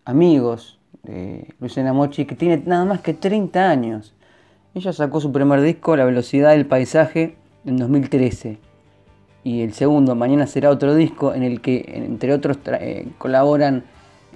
amigos 0.05 0.77
de 1.03 1.53
Luciana 1.59 1.93
Mochi, 1.93 2.25
que 2.25 2.35
tiene 2.35 2.61
nada 2.65 2.85
más 2.85 3.01
que 3.01 3.13
30 3.13 3.69
años. 3.69 4.13
Ella 4.73 4.93
sacó 4.93 5.21
su 5.21 5.31
primer 5.31 5.61
disco, 5.61 5.95
La 5.95 6.05
velocidad 6.05 6.51
del 6.51 6.65
paisaje, 6.65 7.37
en 7.65 7.77
2013 7.77 8.69
y 9.43 9.61
el 9.61 9.73
segundo, 9.73 10.15
Mañana 10.15 10.47
será 10.47 10.69
otro 10.69 10.95
disco, 10.95 11.33
en 11.33 11.43
el 11.43 11.61
que, 11.61 11.85
entre 11.87 12.33
otros, 12.33 12.59
eh, 12.65 13.07
colaboran 13.17 13.83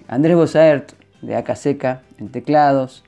Andrés 0.07 0.35
Bosaert 0.35 0.93
de 1.21 1.35
Acaseca 1.35 2.01
en 2.17 2.29
teclados, 2.29 3.03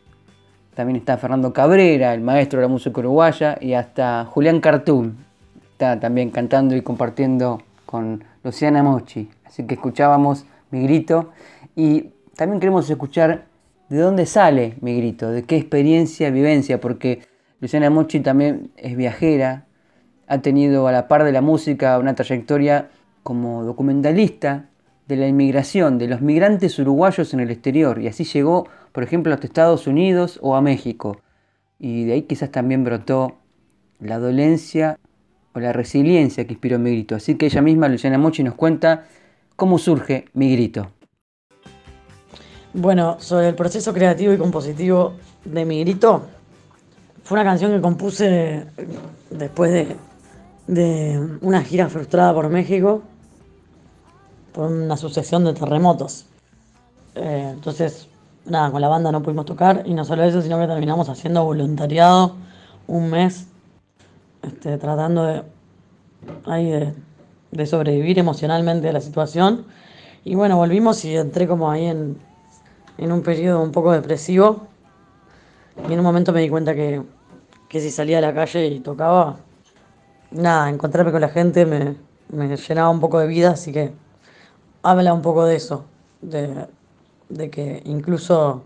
también 0.76 0.98
está 0.98 1.18
Fernando 1.18 1.54
Cabrera, 1.54 2.14
el 2.14 2.22
maestro 2.22 2.60
de 2.60 2.66
la 2.66 2.72
música 2.72 3.00
uruguaya, 3.00 3.58
y 3.62 3.74
hasta 3.74 4.26
Julián 4.26 4.60
Cartoon, 4.60 5.18
está 5.72 6.00
también 6.00 6.30
cantando 6.32 6.76
y 6.76 6.82
compartiendo 6.82 7.62
con 7.86 8.24
Luciana 8.44 8.84
Mochi. 8.84 9.30
Así 9.46 9.66
que 9.66 9.76
escuchábamos 9.76 10.46
mi 10.72 10.84
grito 10.84 11.32
y 11.76 12.12
también 12.36 12.60
queremos 12.60 12.90
escuchar 12.90 13.46
de 13.90 13.98
dónde 13.98 14.26
sale 14.26 14.76
mi 14.82 14.98
grito, 14.98 15.32
de 15.32 15.44
qué 15.44 15.58
experiencia, 15.58 16.30
vivencia, 16.30 16.82
porque 16.82 17.22
Luciana 17.62 17.90
Mochi 17.90 18.20
también 18.20 18.72
es 18.76 18.98
viajera, 18.98 19.66
ha 20.28 20.40
tenido 20.40 20.88
a 20.88 20.92
la 20.92 21.08
par 21.08 21.24
de 21.24 21.32
la 21.32 21.42
música 21.42 21.98
una 22.00 22.16
trayectoria 22.16 22.90
como 23.24 23.64
documentalista 23.64 24.66
de 25.08 25.16
la 25.16 25.28
inmigración, 25.28 25.98
de 25.98 26.08
los 26.08 26.22
migrantes 26.22 26.80
uruguayos 26.80 27.34
en 27.34 27.40
el 27.40 27.52
exterior, 27.52 28.02
y 28.02 28.08
así 28.08 28.24
llegó, 28.24 28.68
por 28.92 29.04
ejemplo, 29.04 29.34
a 29.34 29.38
Estados 29.38 29.88
Unidos 29.88 30.40
o 30.42 30.56
a 30.56 30.62
México. 30.62 31.22
Y 31.80 32.06
de 32.06 32.14
ahí 32.14 32.22
quizás 32.24 32.52
también 32.52 32.84
brotó 32.84 33.38
la 34.00 34.18
dolencia 34.18 34.98
o 35.54 35.60
la 35.60 35.74
resiliencia 35.74 36.46
que 36.46 36.54
inspiró 36.54 36.80
mi 36.80 36.92
grito. 36.92 37.16
Así 37.16 37.36
que 37.36 37.46
ella 37.46 37.62
misma, 37.62 37.88
Luciana 37.88 38.18
Mochi, 38.18 38.44
nos 38.44 38.56
cuenta 38.56 39.06
cómo 39.56 39.78
surge 39.78 40.26
mi 40.34 40.52
grito. 40.52 40.92
Bueno, 42.74 43.18
sobre 43.20 43.50
el 43.50 43.56
proceso 43.56 43.94
creativo 43.94 44.34
y 44.34 44.38
compositivo 44.38 45.14
de 45.46 45.64
mi 45.64 45.82
grito, 45.82 46.26
fue 47.24 47.40
una 47.40 47.46
canción 47.50 47.72
que 47.72 47.80
compuse 47.80 48.66
después 49.30 49.72
de, 49.72 49.96
de 50.68 51.38
una 51.42 51.62
gira 51.62 51.88
frustrada 51.88 52.34
por 52.34 52.50
México, 52.50 53.04
por 54.56 54.72
una 54.72 54.96
sucesión 54.96 55.44
de 55.44 55.54
terremotos. 55.54 56.26
Eh, 57.16 57.52
entonces, 57.54 58.08
nada, 58.46 58.72
con 58.72 58.80
la 58.80 58.88
banda 58.88 59.12
no 59.12 59.22
pudimos 59.22 59.46
tocar 59.46 59.84
y 59.86 59.94
no 59.94 60.06
solo 60.06 60.24
eso, 60.24 60.42
sino 60.42 60.58
que 60.60 60.68
terminamos 60.68 61.10
haciendo 61.10 61.44
voluntariado 61.44 62.36
un 62.88 63.10
mes, 63.10 63.48
este, 64.42 64.78
tratando 64.78 65.26
de, 65.26 65.44
ahí 66.46 66.94
de 67.52 67.66
sobrevivir 67.66 68.18
emocionalmente 68.18 68.88
a 68.90 68.94
la 68.94 69.02
situación. 69.02 69.66
Y 70.24 70.36
bueno, 70.36 70.56
volvimos 70.56 71.04
y 71.04 71.16
entré 71.18 71.48
como 71.48 71.70
ahí 71.70 71.86
en, 71.86 72.18
en 72.98 73.12
un 73.12 73.22
periodo 73.22 73.62
un 73.62 73.72
poco 73.72 73.92
depresivo. 73.92 74.68
Y 75.88 75.94
en 75.94 76.00
un 76.00 76.06
momento 76.06 76.32
me 76.32 76.42
di 76.42 76.50
cuenta 76.50 76.74
que, 76.74 77.04
si 77.70 77.92
salía 77.92 78.20
a 78.20 78.22
la 78.22 78.34
calle 78.34 78.68
y 78.68 78.80
tocaba, 78.80 79.36
nada, 80.32 80.70
encontrarme 80.70 81.12
con 81.12 81.20
la 81.20 81.28
gente 81.28 81.66
me, 81.66 81.98
llenaba 82.58 82.90
un 82.90 83.02
poco 83.02 83.20
de 83.20 83.28
vida, 83.28 83.52
así 83.52 83.74
que 83.74 83.92
habla 84.86 85.14
un 85.14 85.22
poco 85.22 85.46
de 85.46 85.56
eso, 85.56 85.84
de, 86.22 87.50
que 87.50 87.82
incluso 87.86 88.64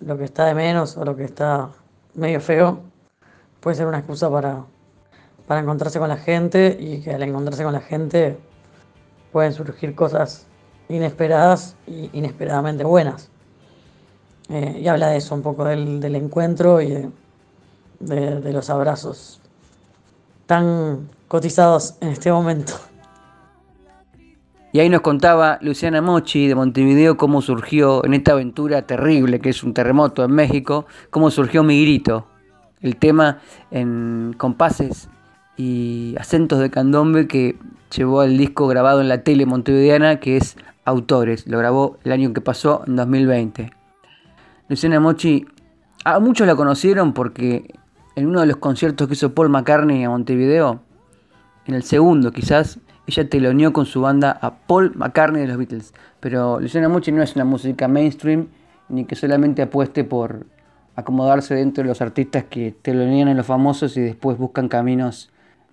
lo 0.00 0.16
que 0.16 0.24
está 0.24 0.46
de 0.46 0.54
menos 0.54 0.96
o 0.96 1.04
lo 1.04 1.14
que 1.14 1.24
está 1.24 1.68
medio 2.14 2.40
feo 2.40 2.80
puede 3.60 3.76
ser 3.76 3.86
una 3.86 3.98
excusa 3.98 4.30
para, 4.30 4.64
para 5.46 5.60
encontrarse 5.60 5.98
con 5.98 6.08
la 6.08 6.16
gente 6.16 6.76
y 6.80 7.02
que 7.02 7.12
al 7.12 7.22
encontrarse 7.22 7.62
con 7.62 7.74
la 7.74 7.80
gente 7.80 8.38
pueden 9.30 9.52
surgir 9.52 9.94
cosas 9.94 10.46
inesperadas 10.88 11.76
y 11.86 12.08
inesperadamente 12.16 12.84
buenas. 12.84 13.28
Eh, 14.48 14.80
y 14.82 14.88
habla 14.88 15.08
de 15.08 15.18
eso, 15.18 15.34
un 15.34 15.42
poco 15.42 15.66
del, 15.66 16.02
encuentro 16.14 16.80
y 16.80 17.10
de, 18.00 18.52
los 18.52 18.70
abrazos 18.70 19.40
tan 20.46 21.10
cotizados 21.28 21.96
en 22.00 22.08
este 22.08 22.32
momento. 22.32 22.72
Y 24.78 24.80
ahí 24.80 24.90
nos 24.90 25.00
contaba 25.00 25.58
Luciana 25.60 26.00
Mochi 26.00 26.46
de 26.46 26.54
Montevideo 26.54 27.16
cómo 27.16 27.42
surgió 27.42 28.04
en 28.04 28.14
esta 28.14 28.30
aventura 28.30 28.82
terrible 28.82 29.40
que 29.40 29.48
es 29.48 29.64
un 29.64 29.74
terremoto 29.74 30.22
en 30.22 30.30
México, 30.30 30.86
cómo 31.10 31.32
surgió 31.32 31.64
Mi 31.64 31.82
Grito, 31.82 32.28
el 32.80 32.94
tema 32.94 33.38
en 33.72 34.36
compases 34.38 35.08
y 35.56 36.14
acentos 36.16 36.60
de 36.60 36.70
candombe 36.70 37.26
que 37.26 37.58
llevó 37.92 38.20
al 38.20 38.38
disco 38.38 38.68
grabado 38.68 39.00
en 39.00 39.08
la 39.08 39.24
tele 39.24 39.46
montevideana 39.46 40.20
que 40.20 40.36
es 40.36 40.56
autores. 40.84 41.48
Lo 41.48 41.58
grabó 41.58 41.98
el 42.04 42.12
año 42.12 42.32
que 42.32 42.40
pasó, 42.40 42.84
en 42.86 42.94
2020. 42.94 43.72
Luciana 44.68 45.00
Mochi, 45.00 45.44
a 46.04 46.20
muchos 46.20 46.46
la 46.46 46.54
conocieron 46.54 47.14
porque 47.14 47.74
en 48.14 48.28
uno 48.28 48.42
de 48.42 48.46
los 48.46 48.58
conciertos 48.58 49.08
que 49.08 49.14
hizo 49.14 49.34
Paul 49.34 49.48
McCartney 49.48 50.04
a 50.04 50.10
Montevideo, 50.10 50.82
en 51.66 51.74
el 51.74 51.82
segundo 51.82 52.30
quizás, 52.30 52.78
ella 53.08 53.28
teloneó 53.28 53.72
con 53.72 53.86
su 53.86 54.02
banda 54.02 54.38
a 54.40 54.54
Paul 54.54 54.92
McCartney 54.94 55.42
de 55.42 55.48
los 55.48 55.56
Beatles. 55.56 55.94
Pero 56.20 56.60
Luciana 56.60 56.88
Mochi 56.88 57.10
no 57.10 57.22
es 57.22 57.34
una 57.34 57.44
música 57.44 57.88
mainstream 57.88 58.48
ni 58.88 59.04
que 59.04 59.16
solamente 59.16 59.62
apueste 59.62 60.04
por 60.04 60.46
acomodarse 60.94 61.54
dentro 61.54 61.82
de 61.82 61.88
los 61.88 62.00
artistas 62.00 62.44
que 62.44 62.74
telonean 62.82 63.28
a 63.28 63.34
los 63.34 63.46
famosos 63.46 63.96
y 63.96 64.00
después 64.00 64.38
buscan 64.38 64.68
caminos 64.68 65.30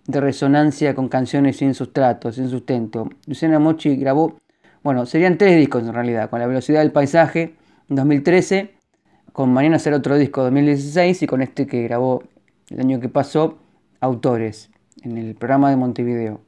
de 0.08 0.22
resonancia 0.22 0.96
con 0.96 1.10
canciones 1.10 1.58
sin 1.58 1.74
sustrato, 1.74 2.32
sin 2.32 2.50
sustento. 2.50 3.10
Luciana 3.28 3.60
Mochi 3.60 3.96
grabó 3.96 4.38
bueno, 4.86 5.08
serían 5.08 5.40
tres 5.40 5.58
discos 5.58 5.82
en 5.82 5.96
realidad, 5.96 6.30
con 6.30 6.40
La 6.40 6.46
velocidad 6.46 6.82
del 6.82 6.92
paisaje 6.92 7.56
en 7.90 7.96
2013, 7.96 8.76
con 9.34 9.52
Mañana 9.52 9.80
será 9.80 9.98
otro 9.98 10.16
disco 10.16 10.44
2016 10.44 11.24
y 11.24 11.26
con 11.26 11.42
este 11.42 11.66
que 11.66 11.82
grabó 11.82 12.22
el 12.70 12.80
año 12.80 13.00
que 13.00 13.10
pasó, 13.10 13.58
Autores, 14.00 14.70
en 15.02 15.18
el 15.18 15.34
programa 15.34 15.72
de 15.72 15.78
Montevideo. 15.78 16.40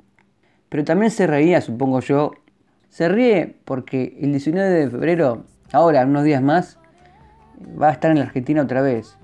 Pero 0.69 0.83
también 0.83 1.11
se 1.11 1.27
reía, 1.27 1.61
supongo 1.61 2.01
yo, 2.01 2.33
se 2.89 3.09
ríe 3.09 3.55
porque 3.65 4.17
el 4.21 4.31
19 4.31 4.69
de 4.69 4.89
febrero, 4.89 5.43
ahora, 5.71 6.05
unos 6.05 6.23
días 6.23 6.41
más, 6.41 6.77
va 7.81 7.89
a 7.89 7.91
estar 7.91 8.11
en 8.11 8.19
la 8.19 8.25
Argentina 8.25 8.61
otra 8.61 8.81
vez. 8.81 9.17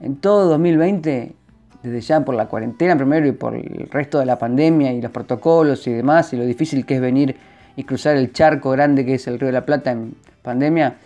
En 0.00 0.16
todo 0.16 0.48
2020, 0.48 1.34
desde 1.82 2.00
ya 2.00 2.24
por 2.24 2.34
la 2.34 2.46
cuarentena 2.46 2.96
primero 2.96 3.26
y 3.26 3.32
por 3.32 3.54
el 3.54 3.88
resto 3.90 4.18
de 4.18 4.26
la 4.26 4.38
pandemia 4.38 4.92
y 4.92 5.00
los 5.00 5.10
protocolos 5.10 5.86
y 5.86 5.92
demás, 5.92 6.32
y 6.32 6.36
lo 6.36 6.44
difícil 6.44 6.86
que 6.86 6.96
es 6.96 7.00
venir 7.00 7.36
y 7.76 7.84
cruzar 7.84 8.16
el 8.16 8.32
charco 8.32 8.70
grande 8.70 9.04
que 9.04 9.14
es 9.14 9.26
el 9.26 9.38
Río 9.38 9.48
de 9.48 9.52
la 9.52 9.66
Plata 9.66 9.92
en 9.92 10.14
pandemia, 10.42 10.96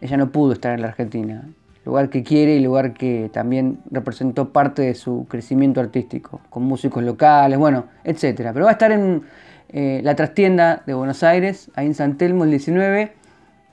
ella 0.00 0.16
no 0.16 0.30
pudo 0.30 0.52
estar 0.52 0.74
en 0.74 0.82
la 0.82 0.88
Argentina. 0.88 1.48
Lugar 1.88 2.10
que 2.10 2.22
quiere 2.22 2.54
y 2.54 2.60
lugar 2.60 2.92
que 2.92 3.30
también 3.32 3.78
representó 3.90 4.52
parte 4.52 4.82
de 4.82 4.94
su 4.94 5.24
crecimiento 5.26 5.80
artístico, 5.80 6.42
con 6.50 6.64
músicos 6.64 7.02
locales, 7.02 7.58
bueno, 7.58 7.86
etc. 8.04 8.50
Pero 8.52 8.66
va 8.66 8.68
a 8.68 8.72
estar 8.72 8.92
en 8.92 9.22
eh, 9.70 10.02
la 10.04 10.14
trastienda 10.14 10.82
de 10.84 10.92
Buenos 10.92 11.22
Aires, 11.22 11.70
ahí 11.76 11.86
en 11.86 11.94
San 11.94 12.18
Telmo 12.18 12.44
el 12.44 12.50
19. 12.50 13.12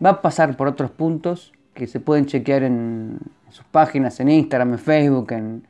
Va 0.03 0.09
a 0.11 0.22
pasar 0.22 0.55
por 0.55 0.70
otros 0.70 0.91
puntos 0.91 1.51
que 1.74 1.88
se 1.88 1.99
pueden 1.99 2.26
chequear 2.26 2.63
en, 2.63 3.20
sus 3.49 3.66
páginas, 3.66 4.18
en 4.22 4.30
Instagram, 4.30 4.72
en 4.72 4.80
Facebook, 4.80 5.34
en, 5.34 5.68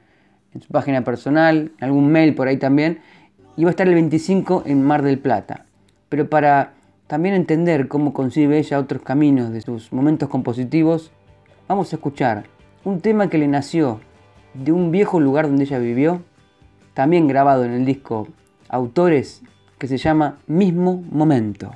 en 0.53 0.61
su 0.61 0.67
página 0.67 1.03
personal, 1.03 1.71
en 1.79 1.83
algún 1.83 2.11
mail 2.11 2.35
por 2.35 2.47
ahí 2.47 2.57
también. 2.57 2.99
Y 3.57 3.63
va 3.63 3.69
a 3.69 3.71
estar 3.71 3.87
el 3.87 3.95
25 3.95 4.65
en 4.67 4.83
Mar 4.83 5.01
del 5.01 5.17
Plata. 5.17 5.65
Pero 6.09 6.29
para 6.29 6.73
también 7.07 7.33
entender 7.33 7.87
cómo 7.87 8.13
concibe 8.13 8.59
ella 8.59 8.77
otros 8.77 9.01
caminos 9.01 9.51
de 9.51 9.61
sus 9.61 9.91
momentos 9.91 10.29
compositivos, 10.29 11.11
vamos 11.67 11.91
a 11.91 11.95
escuchar 11.95 12.45
un 12.83 13.01
tema 13.01 13.29
que 13.29 13.37
le 13.37 13.47
nació 13.47 13.99
de 14.53 14.71
un 14.71 14.91
viejo 14.91 15.19
lugar 15.19 15.47
donde 15.47 15.63
ella 15.63 15.79
vivió, 15.79 16.21
también 16.93 17.27
grabado 17.27 17.65
en 17.65 17.71
el 17.71 17.85
disco 17.85 18.27
Autores, 18.69 19.41
que 19.77 19.87
se 19.87 19.97
llama 19.97 20.37
Mismo 20.47 21.03
Momento. 21.11 21.71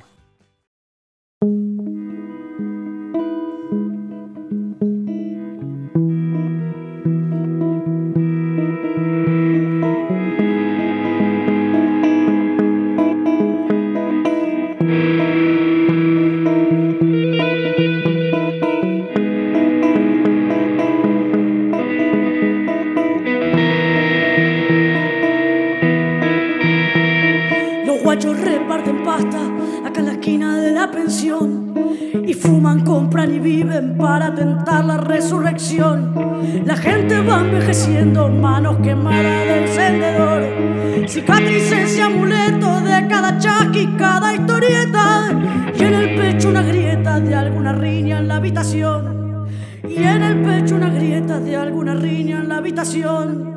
De 51.44 51.56
alguna 51.56 51.94
riña 51.94 52.38
en 52.38 52.48
la 52.48 52.56
habitación. 52.56 53.49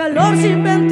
Calor 0.00 0.34
sin 0.38 0.62
ventiladores, 0.62 0.89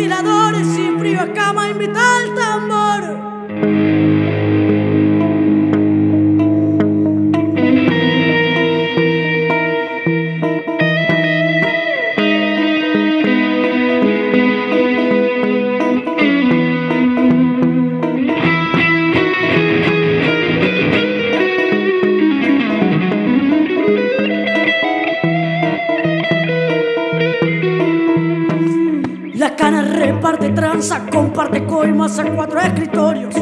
reparte 30.29 30.51
tranza, 30.51 31.07
comparte 31.11 31.64
coimas 31.64 32.18
a 32.18 32.24
cuatro 32.24 32.61
escritorios. 32.61 33.35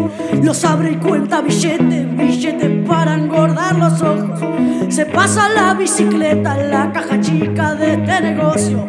Los 0.42 0.64
abre 0.64 0.92
y 0.92 0.96
cuenta 0.96 1.40
billetes, 1.40 2.16
billetes 2.16 2.86
para 2.86 3.14
engordar 3.14 3.76
los 3.76 4.00
ojos. 4.02 4.40
Se 4.88 5.04
pasa 5.06 5.48
la 5.48 5.74
bicicleta 5.74 6.56
la 6.56 6.92
caja 6.92 7.20
chica 7.20 7.74
de 7.74 7.94
este 7.94 8.20
negocio. 8.20 8.86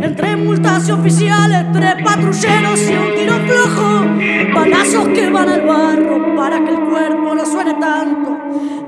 Entre 0.00 0.36
multas 0.36 0.88
y 0.88 0.92
oficiales, 0.92 1.66
tres 1.72 1.96
patrulleros 2.02 2.90
y 2.90 2.94
un 2.94 3.14
tiro 3.14 3.34
flojo. 3.46 4.54
Balazos 4.54 5.08
que 5.08 5.28
van 5.28 5.48
al 5.48 5.62
barro 5.62 6.34
para 6.36 6.64
que 6.64 6.70
el 6.70 6.80
cuerpo 6.80 7.34
no 7.34 7.44
suene 7.44 7.74
tanto. 7.74 8.38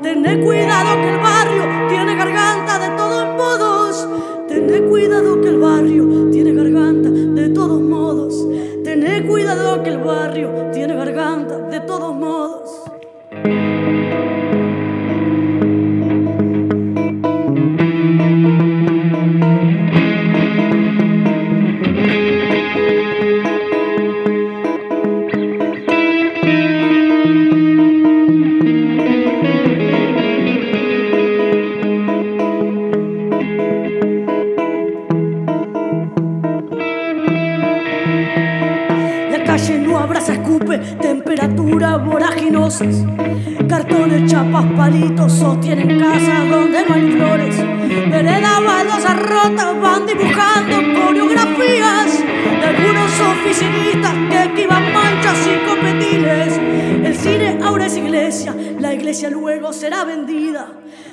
Tené 0.03 0.41
cuidado 0.41 0.97
que 1.03 1.11
el 1.11 1.19
barrio 1.19 1.89
tiene 1.89 2.17
garganta 2.17 2.79
de 2.79 2.97
todos 2.97 3.37
modos. 3.37 4.09
Tené 4.49 4.81
cuidado 4.83 5.41
que 5.43 5.49
el 5.49 5.59
barrio 5.59 6.26
que 9.83 9.91
el 9.91 9.99
barrio 9.99 10.71
tiene 10.73 10.95
garganta 10.95 11.59
de 11.59 11.81
todos 11.81 12.15
modos. 12.15 12.46
Iglesia 59.17 59.31
luego 59.31 59.73
será 59.73 60.05
vendida. 60.05 60.67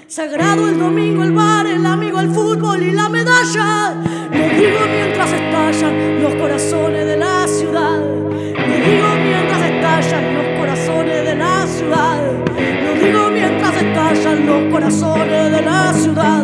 Sagrado 0.08 0.68
el 0.68 0.78
domingo, 0.78 1.24
el 1.24 1.32
bar, 1.32 1.66
el 1.66 1.86
amigo, 1.86 2.20
el 2.20 2.30
fútbol 2.30 2.84
y 2.84 2.92
la 2.92 3.08
medalla. 3.08 3.96
Lo 4.30 4.46
digo 4.60 4.80
mientras 4.92 5.32
estallan 5.32 6.22
los 6.22 6.36
corazones 6.36 7.06
de 7.06 7.18
la 7.18 7.48
ciudad. 7.48 8.00
Lo 8.00 8.76
digo 8.88 9.08
mientras 9.24 9.62
estallan 9.72 10.34
los 10.36 10.60
corazones 10.60 11.26
de 11.26 11.36
la 11.36 11.66
ciudad. 11.66 12.22
Lo 12.84 13.06
digo 13.06 13.30
mientras 13.32 13.76
estallan 13.82 14.46
los 14.48 14.74
corazones 14.74 15.52
de 15.52 15.62
la 15.62 15.94
ciudad. 15.94 16.44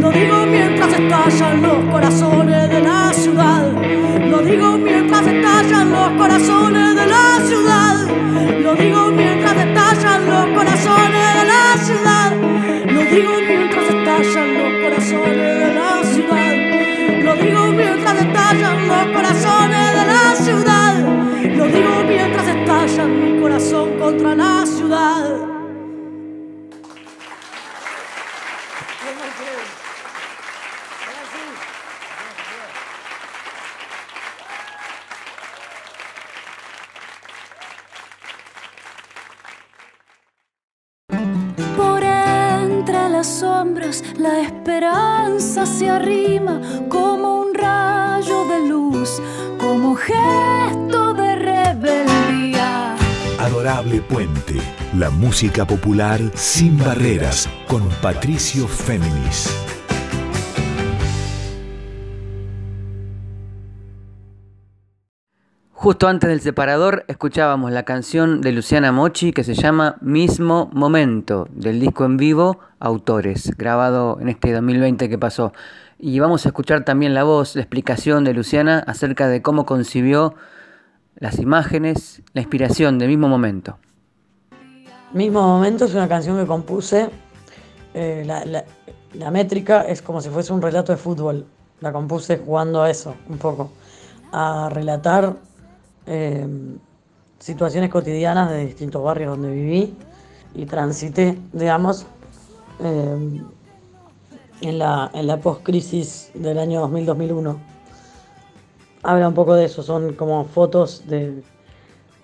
Lo 0.00 0.10
digo 0.10 0.46
mientras 0.46 0.92
estallan 0.94 1.62
los 1.62 1.84
corazones 1.92 2.70
de 2.70 2.80
la 2.80 3.12
ciudad. 3.12 3.72
Lo 4.30 4.38
digo 4.38 4.78
mientras 4.78 5.26
estallan 5.26 5.90
los 5.90 6.10
corazones 6.12 6.94
de 6.94 7.06
la 7.06 7.06
ciudad. 7.06 7.27
La 24.10 24.64
ciudad. 24.64 25.36
Por 41.76 42.02
entre 42.02 43.08
las 43.10 43.26
sombras 43.26 44.02
la 44.16 44.40
esperanza 44.40 45.66
se 45.66 45.90
arrima 45.90 46.60
como 46.88 47.40
un 47.42 47.54
rayo 47.54 48.46
de 48.46 48.68
luz, 48.68 49.20
como 49.58 49.94
gesto 49.96 51.12
de. 51.14 51.27
Adorable 53.48 54.02
Puente, 54.02 54.60
la 54.94 55.08
música 55.08 55.66
popular 55.66 56.20
sin 56.34 56.76
barreras 56.76 57.48
con 57.66 57.82
Patricio 58.02 58.68
Féminis. 58.68 59.48
Justo 65.72 66.08
antes 66.08 66.28
del 66.28 66.42
separador 66.42 67.06
escuchábamos 67.08 67.72
la 67.72 67.84
canción 67.84 68.42
de 68.42 68.52
Luciana 68.52 68.92
Mochi 68.92 69.32
que 69.32 69.44
se 69.44 69.54
llama 69.54 69.96
Mismo 70.02 70.68
Momento, 70.74 71.48
del 71.50 71.80
disco 71.80 72.04
en 72.04 72.18
vivo 72.18 72.58
Autores, 72.80 73.56
grabado 73.56 74.18
en 74.20 74.28
este 74.28 74.52
2020 74.52 75.08
que 75.08 75.16
pasó. 75.16 75.54
Y 75.98 76.18
vamos 76.18 76.44
a 76.44 76.50
escuchar 76.50 76.84
también 76.84 77.14
la 77.14 77.24
voz, 77.24 77.56
la 77.56 77.62
explicación 77.62 78.24
de 78.24 78.34
Luciana 78.34 78.84
acerca 78.86 79.26
de 79.26 79.40
cómo 79.40 79.64
concibió 79.64 80.34
las 81.18 81.38
imágenes, 81.38 82.22
la 82.32 82.40
inspiración 82.40 82.98
de 82.98 83.06
Mismo 83.08 83.28
Momento. 83.28 83.78
Mismo 85.12 85.40
momento 85.42 85.84
es 85.86 85.94
una 85.94 86.08
canción 86.08 86.38
que 86.38 86.46
compuse. 86.46 87.08
eh, 87.94 88.22
la, 88.26 88.44
la- 88.44 89.30
métrica 89.30 89.82
es 89.82 90.02
como 90.02 90.20
si 90.20 90.28
fuese 90.28 90.52
un 90.52 90.60
relato 90.62 90.92
de 90.92 90.98
fútbol. 90.98 91.46
La 91.80 91.92
compuse 91.92 92.38
jugando 92.38 92.82
a 92.82 92.90
eso, 92.90 93.14
un 93.28 93.38
poco. 93.38 93.70
A 94.32 94.68
relatar 94.70 95.34
eh, 96.06 96.46
situaciones 97.38 97.90
cotidianas 97.90 98.50
de 98.50 98.66
distintos 98.66 99.02
barrios 99.02 99.30
donde 99.38 99.50
viví 99.52 99.94
y 100.54 100.66
transité, 100.66 101.38
digamos, 101.52 102.04
eh, 102.80 103.40
en 104.60 104.78
la, 104.78 105.10
en 105.14 105.26
la 105.26 105.36
post-crisis 105.38 106.30
del 106.34 106.58
año 106.58 106.86
2000-2001. 106.88 107.56
Habla 109.02 109.28
un 109.28 109.34
poco 109.34 109.54
de 109.54 109.64
eso, 109.64 109.82
son 109.82 110.14
como 110.14 110.44
fotos 110.44 111.06
de, 111.06 111.42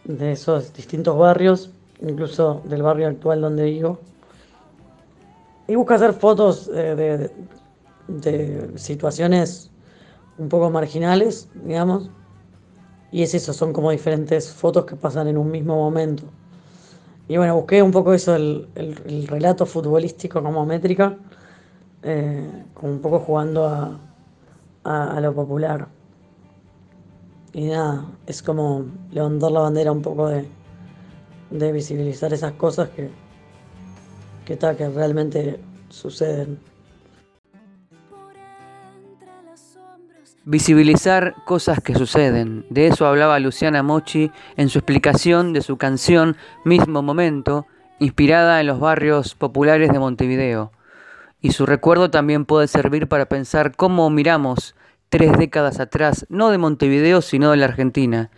de 0.04 0.32
esos 0.32 0.72
distintos 0.74 1.18
barrios, 1.18 1.70
incluso 2.00 2.62
del 2.66 2.82
barrio 2.82 3.08
actual 3.08 3.40
donde 3.42 3.64
vivo. 3.66 4.00
Y 5.66 5.74
busca 5.76 5.94
hacer 5.94 6.12
fotos 6.12 6.68
eh, 6.74 6.94
de, 6.94 7.32
de 8.08 8.78
situaciones 8.78 9.70
un 10.38 10.48
poco 10.48 10.70
marginales, 10.70 11.50
digamos. 11.54 12.10
Y 13.10 13.22
es 13.22 13.34
eso, 13.34 13.52
son 13.52 13.72
como 13.72 13.90
diferentes 13.92 14.52
fotos 14.52 14.84
que 14.86 14.96
pasan 14.96 15.28
en 15.28 15.38
un 15.38 15.50
mismo 15.50 15.76
momento. 15.76 16.24
Y 17.28 17.36
bueno, 17.38 17.56
busqué 17.56 17.82
un 17.82 17.92
poco 17.92 18.14
eso, 18.14 18.34
el, 18.36 18.68
el- 18.74 19.00
el 19.06 19.26
relato 19.28 19.66
futbolístico 19.66 20.42
como 20.42 20.66
métrica, 20.66 21.18
eh, 22.02 22.64
como 22.74 22.92
un 22.94 23.00
poco 23.00 23.20
jugando 23.20 23.66
a- 24.84 25.16
a 25.16 25.20
lo 25.20 25.34
popular. 25.34 25.88
Y 27.54 27.66
nada, 27.66 28.04
es 28.26 28.42
como 28.42 28.84
levantar 29.12 29.52
la 29.52 29.60
bandera 29.60 29.92
un 29.92 30.02
poco 30.02 30.28
de, 30.28 30.44
de 31.50 31.70
visibilizar 31.70 32.32
esas 32.32 32.52
cosas 32.54 32.88
que, 32.90 33.10
que, 34.44 34.56
ta, 34.56 34.76
que 34.76 34.88
realmente 34.88 35.60
suceden. 35.88 36.58
Visibilizar 40.44 41.36
cosas 41.46 41.78
que 41.80 41.94
suceden. 41.94 42.66
De 42.70 42.88
eso 42.88 43.06
hablaba 43.06 43.38
Luciana 43.38 43.84
Mochi 43.84 44.32
en 44.56 44.68
su 44.68 44.80
explicación 44.80 45.52
de 45.52 45.62
su 45.62 45.76
canción 45.76 46.36
Mismo 46.64 47.02
Momento, 47.02 47.66
inspirada 48.00 48.60
en 48.60 48.66
los 48.66 48.80
barrios 48.80 49.36
populares 49.36 49.92
de 49.92 50.00
Montevideo. 50.00 50.72
Y 51.40 51.52
su 51.52 51.66
recuerdo 51.66 52.10
también 52.10 52.46
puede 52.46 52.66
servir 52.66 53.06
para 53.06 53.26
pensar 53.26 53.76
cómo 53.76 54.10
miramos 54.10 54.74
tres 55.14 55.38
décadas 55.38 55.78
atrás, 55.78 56.26
no 56.28 56.50
de 56.50 56.58
Montevideo, 56.58 57.22
sino 57.22 57.52
de 57.52 57.56
la 57.56 57.66
Argentina, 57.66 58.32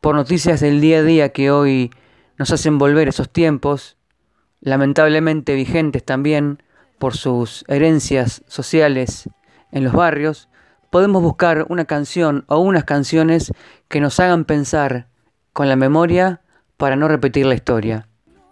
por 0.00 0.14
noticias 0.14 0.60
del 0.60 0.80
día 0.80 0.98
a 0.98 1.02
día 1.02 1.28
que 1.30 1.50
hoy 1.50 1.90
nos 2.38 2.52
hacen 2.52 2.78
volver 2.78 3.08
esos 3.08 3.28
tiempos, 3.28 3.96
lamentablemente 4.60 5.56
vigentes 5.56 6.04
también 6.04 6.62
por 7.00 7.16
sus 7.16 7.64
herencias 7.66 8.44
sociales 8.46 9.28
en 9.72 9.82
los 9.82 9.94
barrios, 9.94 10.48
podemos 10.90 11.24
buscar 11.24 11.66
una 11.68 11.86
canción 11.86 12.44
o 12.46 12.58
unas 12.58 12.84
canciones 12.84 13.50
que 13.88 14.00
nos 14.00 14.20
hagan 14.20 14.44
pensar 14.44 15.08
con 15.52 15.68
la 15.68 15.74
memoria 15.74 16.40
para 16.76 16.94
no 16.94 17.08
repetir 17.08 17.46
la 17.46 17.56
historia. 17.56 18.06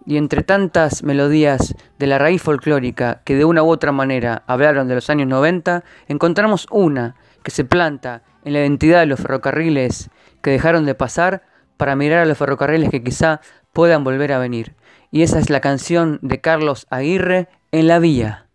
Y 0.05 0.17
entre 0.17 0.43
tantas 0.43 1.05
melodías 1.05 1.77
de 2.01 2.07
la 2.09 2.19
raíz 2.19 2.43
folclórica 2.43 3.23
que 3.25 3.37
de 3.37 3.45
una 3.45 3.63
u 3.63 3.71
otra 3.71 3.93
manera 3.93 4.43
hablaron 4.49 4.89
de 4.89 4.97
los 4.97 5.09
años 5.09 5.29
90, 5.29 5.85
encontramos 6.09 6.67
una 6.73 7.15
que 7.43 7.51
se 7.51 7.65
planta 7.65 8.23
en 8.45 8.53
la 8.53 8.61
identidad 8.61 9.01
de 9.01 9.07
los 9.07 9.21
ferrocarriles 9.21 10.11
que 10.43 10.51
dejaron 10.51 10.87
de 10.87 10.95
pasar 10.95 11.43
para 11.77 11.97
mirar 11.97 12.21
a 12.21 12.27
los 12.27 12.39
ferrocarriles 12.39 12.91
que 12.91 13.03
quizá 13.03 13.41
puedan 13.73 14.05
volver 14.05 14.33
a 14.33 14.39
venir. 14.39 14.75
Y 15.11 15.23
esa 15.23 15.39
es 15.39 15.51
la 15.51 15.61
canción 15.61 16.19
de 16.23 16.41
Carlos 16.41 16.87
Aguirre 16.91 17.49
en 17.73 17.89
la 17.89 17.99
vía. 17.99 18.47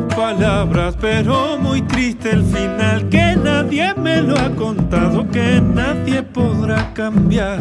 Palabras, 0.00 0.96
pero 1.00 1.58
muy 1.58 1.82
triste 1.82 2.30
el 2.30 2.44
final, 2.44 3.08
que 3.08 3.36
nadie 3.36 3.94
me 3.94 4.22
lo 4.22 4.38
ha 4.38 4.50
contado, 4.50 5.28
que 5.28 5.60
nadie 5.60 6.22
podrá 6.22 6.92
cambiar. 6.94 7.58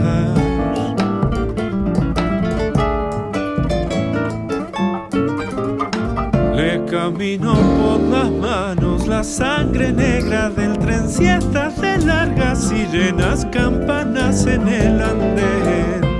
Le 6.55 6.85
camino 6.85 7.53
por 7.53 7.99
las 8.01 8.31
manos 8.31 9.07
la 9.07 9.23
sangre 9.23 9.91
negra 9.91 10.49
del 10.49 10.77
tren, 10.77 11.09
siestas 11.09 11.79
de 11.81 11.97
largas 11.99 12.71
y 12.71 12.85
llenas 12.95 13.45
campanas 13.51 14.45
en 14.45 14.67
el 14.67 15.01
andén. 15.01 16.10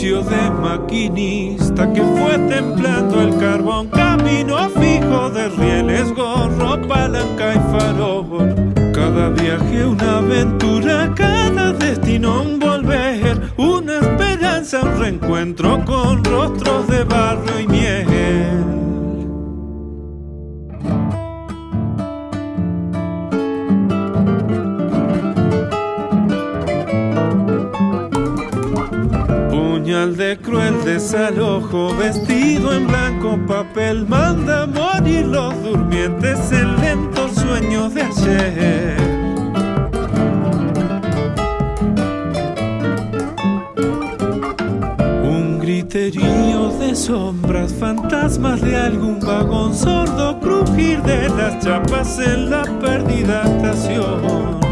De 0.00 0.50
maquinista 0.62 1.92
que 1.92 2.00
fue 2.00 2.38
templando 2.48 3.20
el 3.20 3.36
carbón, 3.36 3.88
camino 3.88 4.56
fijo 4.70 5.28
de 5.28 5.50
rieles, 5.50 6.14
gorro, 6.14 6.80
palanca 6.88 7.54
y 7.54 7.58
farol. 7.70 8.72
Cada 8.94 9.28
viaje 9.28 9.84
una 9.84 10.16
aventura, 10.16 11.12
cada 11.14 11.74
destino 11.74 12.40
un 12.40 12.58
volver, 12.58 13.52
una 13.58 13.98
esperanza, 13.98 14.80
un 14.80 14.98
reencuentro 14.98 15.84
con 15.84 16.24
rostros 16.24 16.88
de 16.88 17.04
barro 17.04 17.60
y 17.60 17.66
miel. 17.66 18.89
Cruel 30.38 30.84
desalojo, 30.84 31.94
vestido 31.96 32.72
en 32.72 32.86
blanco 32.86 33.38
papel, 33.46 34.06
manda 34.06 34.66
morir 34.66 35.26
los 35.26 35.62
durmientes 35.62 36.52
en 36.52 36.80
lentos 36.80 37.32
sueños 37.34 37.94
de 37.94 38.02
ayer. 38.02 38.96
Un 45.24 45.58
griterío 45.58 46.68
de 46.78 46.94
sombras, 46.94 47.72
fantasmas 47.72 48.60
de 48.60 48.76
algún 48.76 49.18
vagón 49.20 49.74
sordo, 49.74 50.38
crujir 50.40 51.02
de 51.02 51.28
las 51.30 51.58
chapas 51.64 52.18
en 52.18 52.50
la 52.50 52.62
perdida 52.80 53.42
estación. 53.42 54.69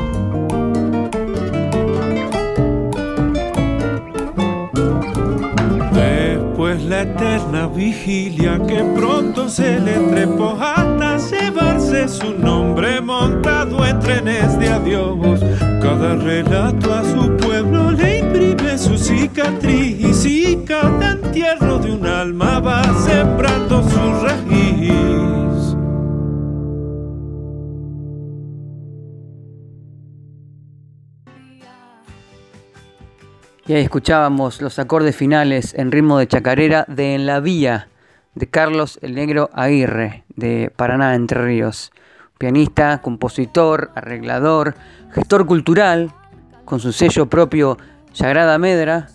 La 6.88 7.02
eterna 7.02 7.66
vigilia 7.66 8.58
que 8.66 8.82
pronto 8.96 9.48
se 9.50 9.78
le 9.78 9.92
trepó 10.10 10.56
hasta 10.58 11.18
llevarse 11.18 12.08
su 12.08 12.32
nombre 12.32 13.00
montado 13.02 13.84
en 13.84 13.98
trenes 14.00 14.58
de 14.58 14.68
adiós. 14.68 15.40
Cada 15.82 16.16
relato 16.16 16.94
a 16.94 17.04
su 17.04 17.36
pueblo 17.36 17.90
le 17.90 18.20
imprime 18.20 18.78
su 18.78 18.96
cicatriz 18.96 20.24
y 20.24 20.56
cada 20.64 21.12
entierro 21.12 21.78
de 21.78 21.92
un 21.92 22.06
alma 22.06 22.58
va 22.58 22.82
sembrando 23.06 23.82
su 23.82 24.24
raíz. 24.24 24.67
Y 33.68 33.74
ahí 33.74 33.82
escuchábamos 33.82 34.62
los 34.62 34.78
acordes 34.78 35.14
finales 35.14 35.74
en 35.74 35.92
ritmo 35.92 36.16
de 36.16 36.26
chacarera 36.26 36.86
de 36.88 37.14
En 37.14 37.26
la 37.26 37.38
Vía 37.40 37.88
de 38.34 38.46
Carlos 38.46 38.98
el 39.02 39.14
Negro 39.14 39.50
Aguirre 39.52 40.24
de 40.36 40.72
Paraná, 40.74 41.14
Entre 41.14 41.42
Ríos. 41.42 41.92
Pianista, 42.38 43.02
compositor, 43.02 43.90
arreglador, 43.94 44.74
gestor 45.10 45.44
cultural, 45.44 46.12
con 46.64 46.80
su 46.80 46.92
sello 46.92 47.26
propio 47.26 47.76
Sagrada 48.14 48.56
Medra, 48.56 49.08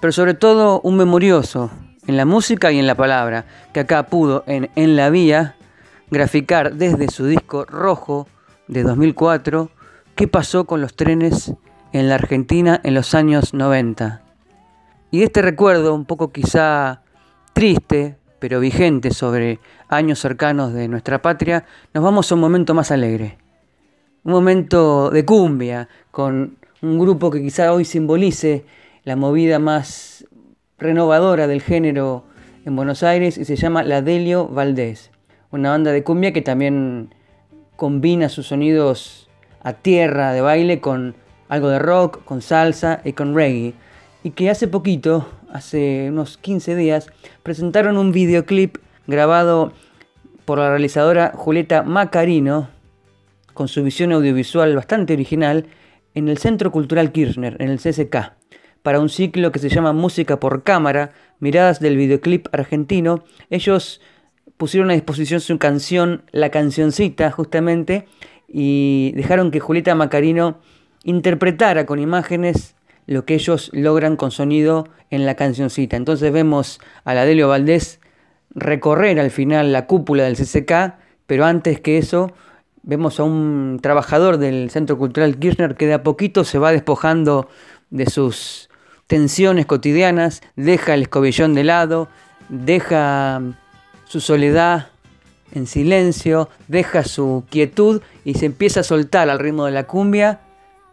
pero 0.00 0.12
sobre 0.12 0.34
todo 0.34 0.80
un 0.82 0.96
memorioso 0.96 1.68
en 2.06 2.16
la 2.16 2.24
música 2.24 2.70
y 2.70 2.78
en 2.78 2.86
la 2.86 2.94
palabra, 2.94 3.46
que 3.74 3.80
acá 3.80 4.04
pudo 4.04 4.44
en 4.46 4.70
En 4.76 4.94
la 4.94 5.10
Vía 5.10 5.56
graficar 6.08 6.74
desde 6.74 7.08
su 7.08 7.26
disco 7.26 7.64
rojo 7.64 8.28
de 8.68 8.84
2004 8.84 9.72
qué 10.14 10.28
pasó 10.28 10.66
con 10.66 10.80
los 10.80 10.94
trenes 10.94 11.52
en 11.92 12.08
la 12.08 12.16
Argentina 12.16 12.80
en 12.84 12.94
los 12.94 13.14
años 13.14 13.54
90. 13.54 14.22
Y 15.10 15.22
este 15.22 15.42
recuerdo, 15.42 15.94
un 15.94 16.04
poco 16.04 16.32
quizá 16.32 17.02
triste, 17.52 18.16
pero 18.38 18.60
vigente 18.60 19.10
sobre 19.10 19.58
años 19.88 20.18
cercanos 20.18 20.72
de 20.72 20.88
nuestra 20.88 21.22
patria, 21.22 21.64
nos 21.94 22.04
vamos 22.04 22.30
a 22.30 22.34
un 22.34 22.40
momento 22.40 22.74
más 22.74 22.90
alegre. 22.90 23.38
Un 24.24 24.32
momento 24.32 25.10
de 25.10 25.24
cumbia, 25.24 25.88
con 26.10 26.58
un 26.82 26.98
grupo 26.98 27.30
que 27.30 27.40
quizá 27.40 27.72
hoy 27.72 27.84
simbolice 27.84 28.64
la 29.04 29.16
movida 29.16 29.58
más 29.58 30.26
renovadora 30.78 31.46
del 31.46 31.62
género 31.62 32.24
en 32.64 32.76
Buenos 32.76 33.02
Aires 33.02 33.38
y 33.38 33.44
se 33.44 33.56
llama 33.56 33.82
La 33.82 34.02
Delio 34.02 34.46
Valdés. 34.46 35.10
Una 35.50 35.70
banda 35.70 35.92
de 35.92 36.04
cumbia 36.04 36.32
que 36.32 36.42
también 36.42 37.14
combina 37.76 38.28
sus 38.28 38.48
sonidos 38.48 39.28
a 39.62 39.72
tierra 39.72 40.32
de 40.32 40.42
baile 40.42 40.80
con 40.80 41.16
algo 41.48 41.68
de 41.68 41.78
rock, 41.78 42.24
con 42.24 42.42
salsa 42.42 43.00
y 43.04 43.12
con 43.12 43.34
reggae, 43.34 43.74
y 44.22 44.30
que 44.30 44.50
hace 44.50 44.68
poquito, 44.68 45.28
hace 45.50 46.08
unos 46.10 46.38
15 46.38 46.76
días, 46.76 47.10
presentaron 47.42 47.96
un 47.96 48.12
videoclip 48.12 48.78
grabado 49.06 49.72
por 50.44 50.58
la 50.58 50.70
realizadora 50.70 51.32
Julieta 51.34 51.82
Macarino, 51.82 52.68
con 53.54 53.68
su 53.68 53.82
visión 53.82 54.12
audiovisual 54.12 54.74
bastante 54.74 55.12
original, 55.12 55.66
en 56.14 56.28
el 56.28 56.38
Centro 56.38 56.72
Cultural 56.72 57.12
Kirchner, 57.12 57.56
en 57.60 57.70
el 57.70 57.78
CCK, 57.78 58.32
para 58.82 59.00
un 59.00 59.08
ciclo 59.08 59.52
que 59.52 59.58
se 59.58 59.68
llama 59.68 59.92
Música 59.92 60.40
por 60.40 60.62
Cámara, 60.62 61.12
miradas 61.38 61.80
del 61.80 61.96
videoclip 61.96 62.48
argentino. 62.52 63.24
Ellos 63.50 64.00
pusieron 64.56 64.90
a 64.90 64.94
disposición 64.94 65.40
su 65.40 65.58
canción, 65.58 66.22
la 66.32 66.50
cancioncita 66.50 67.30
justamente, 67.30 68.06
y 68.48 69.12
dejaron 69.14 69.50
que 69.50 69.60
Julieta 69.60 69.94
Macarino 69.94 70.58
interpretara 71.04 71.86
con 71.86 71.98
imágenes 71.98 72.74
lo 73.06 73.24
que 73.24 73.34
ellos 73.34 73.70
logran 73.72 74.16
con 74.16 74.30
sonido 74.30 74.88
en 75.10 75.24
la 75.24 75.34
cancioncita. 75.34 75.96
Entonces 75.96 76.32
vemos 76.32 76.80
a 77.04 77.14
la 77.14 77.24
Delio 77.24 77.48
Valdés 77.48 78.00
recorrer 78.50 79.18
al 79.18 79.30
final 79.30 79.72
la 79.72 79.86
cúpula 79.86 80.24
del 80.24 80.36
CCK, 80.36 80.94
pero 81.26 81.44
antes 81.46 81.80
que 81.80 81.98
eso 81.98 82.32
vemos 82.82 83.18
a 83.18 83.24
un 83.24 83.78
trabajador 83.82 84.38
del 84.38 84.70
Centro 84.70 84.98
Cultural 84.98 85.38
Kirchner 85.38 85.74
que 85.74 85.86
de 85.86 85.94
a 85.94 86.02
poquito 86.02 86.44
se 86.44 86.58
va 86.58 86.72
despojando 86.72 87.48
de 87.90 88.06
sus 88.06 88.68
tensiones 89.06 89.66
cotidianas, 89.66 90.42
deja 90.56 90.94
el 90.94 91.02
escobillón 91.02 91.54
de 91.54 91.64
lado, 91.64 92.08
deja 92.48 93.40
su 94.04 94.20
soledad 94.20 94.88
en 95.52 95.66
silencio, 95.66 96.48
deja 96.68 97.04
su 97.04 97.44
quietud 97.48 98.02
y 98.24 98.34
se 98.34 98.46
empieza 98.46 98.80
a 98.80 98.84
soltar 98.84 99.30
al 99.30 99.38
ritmo 99.38 99.64
de 99.64 99.72
la 99.72 99.84
cumbia, 99.84 100.40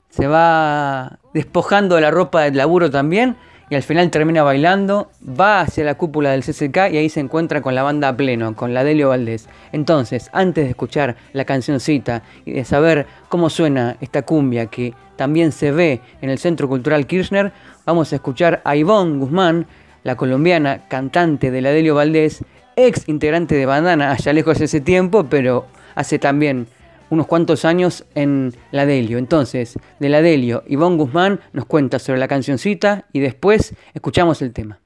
se 0.10 0.28
va 0.28 1.20
despojando 1.34 1.96
de 1.96 2.02
la 2.02 2.12
ropa 2.12 2.42
del 2.42 2.58
laburo 2.58 2.90
también 2.90 3.36
y 3.70 3.76
al 3.76 3.84
final 3.84 4.12
termina 4.12 4.44
bailando, 4.44 5.10
va 5.28 5.62
hacia 5.62 5.84
la 5.84 5.96
cúpula 5.96 6.32
del 6.32 6.44
CCK 6.44 6.92
y 6.92 6.98
ahí 6.98 7.10
se 7.10 7.20
encuentra 7.20 7.62
con 7.62 7.74
la 7.74 7.84
banda 7.84 8.10
a 8.10 8.18
pleno, 8.18 8.56
con 8.56 8.74
la 8.74 8.84
Delio 8.84 9.10
Valdés. 9.10 9.50
Entonces, 9.72 10.30
antes 10.34 10.66
de 10.66 10.70
escuchar 10.70 11.16
la 11.34 11.46
cancioncita 11.46 12.22
y 12.46 12.54
de 12.54 12.66
saber 12.66 13.08
cómo 13.28 13.50
suena 13.50 13.98
esta 14.02 14.22
cumbia 14.22 14.68
que 14.68 14.94
también 15.16 15.52
se 15.52 15.72
ve 15.72 16.02
en 16.22 16.30
el 16.30 16.38
Centro 16.38 16.68
Cultural 16.68 17.08
Kirchner, 17.08 17.52
vamos 17.86 18.12
a 18.14 18.18
escuchar 18.18 18.62
a 18.66 18.76
Ivonne 18.76 19.18
Guzmán, 19.18 19.66
la 20.04 20.16
colombiana 20.16 20.88
cantante 20.88 21.50
de 21.50 21.62
la 21.62 21.72
Delio 21.72 21.96
Valdés, 21.96 22.44
ex 22.76 23.08
integrante 23.08 23.56
de 23.56 23.66
Bandana, 23.66 24.12
allá 24.14 24.34
lejos 24.34 24.60
de 24.60 24.66
ese 24.66 24.82
tiempo, 24.82 25.26
pero 25.28 25.66
hace 25.96 26.20
también 26.20 26.68
unos 27.10 27.28
cuantos 27.28 27.66
años 27.66 28.06
en 28.16 28.54
la 28.72 28.86
Delio. 28.86 29.18
Entonces, 29.18 29.78
de 30.00 30.10
la 30.10 30.22
Delio, 30.22 30.64
Ivonne 30.68 30.98
Guzmán 30.98 31.40
nos 31.54 31.66
cuenta 31.66 32.00
sobre 32.00 32.20
la 32.20 32.28
cancioncita 32.28 33.06
y 33.14 33.20
después 33.20 33.74
escuchamos 33.94 34.42
el 34.42 34.54
tema. 34.54 34.80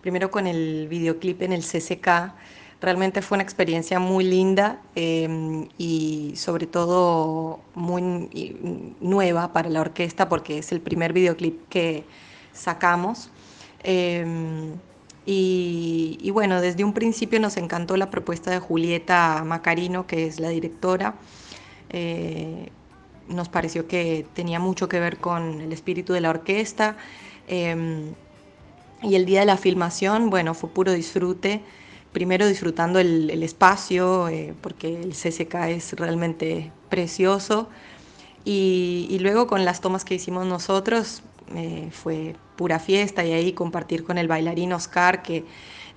Primero 0.00 0.30
con 0.30 0.46
el 0.46 0.86
videoclip 0.88 1.42
en 1.42 1.52
el 1.52 1.62
CCK, 1.62 2.34
realmente 2.80 3.22
fue 3.22 3.36
una 3.36 3.42
experiencia 3.42 3.98
muy 3.98 4.24
linda 4.24 4.80
em, 4.94 5.68
y 5.78 6.32
sobre 6.36 6.66
todo 6.66 7.60
muy 7.74 8.94
nueva 9.00 9.52
para 9.52 9.68
la 9.68 9.80
orquesta 9.80 10.28
porque 10.28 10.58
es 10.58 10.72
el 10.72 10.80
primer 10.80 11.12
videoclip 11.12 11.68
que 11.68 12.04
sacamos. 12.52 13.30
Em, 13.82 14.74
y, 15.28 16.30
bueno, 16.30 16.60
desde 16.60 16.84
un 16.84 16.92
principio 16.92 17.40
nos 17.40 17.56
encantó 17.56 17.96
la 17.96 18.10
propuesta 18.10 18.52
de 18.52 18.60
Julieta 18.60 19.42
Macarino, 19.44 20.06
que 20.06 20.26
es 20.26 20.38
la 20.38 20.50
directora. 20.50 21.16
Eh, 21.90 22.70
nos 23.28 23.48
pareció 23.48 23.88
que 23.88 24.24
tenía 24.34 24.60
mucho 24.60 24.88
que 24.88 25.00
ver 25.00 25.18
con 25.18 25.60
el 25.60 25.72
espíritu 25.72 26.12
de 26.12 26.20
la 26.20 26.30
orquesta. 26.30 26.96
Em, 27.48 28.14
y 29.02 29.16
el 29.16 29.26
día 29.26 29.40
de 29.40 29.46
la 29.46 29.56
filmación, 29.56 30.30
bueno, 30.30 30.54
fue 30.54 30.70
puro 30.70 30.92
disfrute. 30.92 31.60
Primero 32.12 32.46
disfrutando 32.46 33.00
el, 33.00 33.42
espacio, 33.42 34.28
eh, 34.28 34.54
porque 34.60 35.00
el 35.02 35.12
CCK 35.12 35.54
es 35.70 35.92
realmente 35.94 36.70
precioso. 36.88 37.68
Y, 38.44 39.08
y, 39.10 39.18
luego 39.18 39.48
con 39.48 39.64
las 39.64 39.80
tomas 39.80 40.04
que 40.04 40.14
hicimos 40.14 40.46
nosotros, 40.46 41.24
eh, 41.56 41.88
fue 41.90 42.36
pura 42.56 42.78
fiesta 42.78 43.24
y 43.24 43.32
ahí 43.32 43.52
compartir 43.52 44.04
con 44.04 44.18
el 44.18 44.28
bailarín 44.28 44.72
Oscar 44.72 45.22
que 45.22 45.44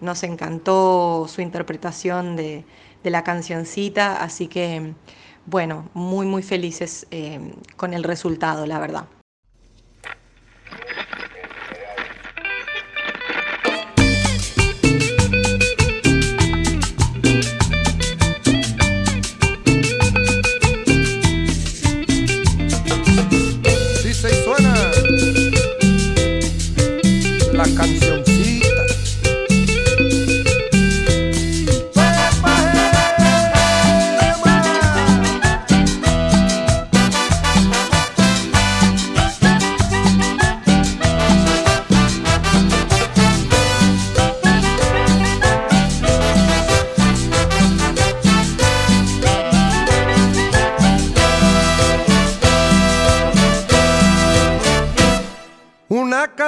nos 0.02 0.24
encantó 0.24 1.28
su 1.28 1.42
interpretación 1.42 2.36
de, 2.36 2.66
la 3.04 3.24
cancioncita, 3.24 4.22
así 4.22 4.48
que 4.48 4.94
bueno, 5.46 5.90
muy 5.94 6.26
muy 6.26 6.44
felices 6.44 7.08
eh, 7.12 7.40
con 7.76 7.94
el 7.94 8.04
resultado, 8.04 8.66
la 8.66 8.78
verdad. 8.78 9.19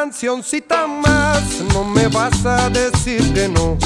Cancioncita. 0.02 0.88
Más, 0.88 1.11
no 1.82 1.90
me 1.90 2.08
vas 2.08 2.46
a 2.46 2.70
decir 2.70 3.34
que 3.34 3.48
no. 3.48 3.78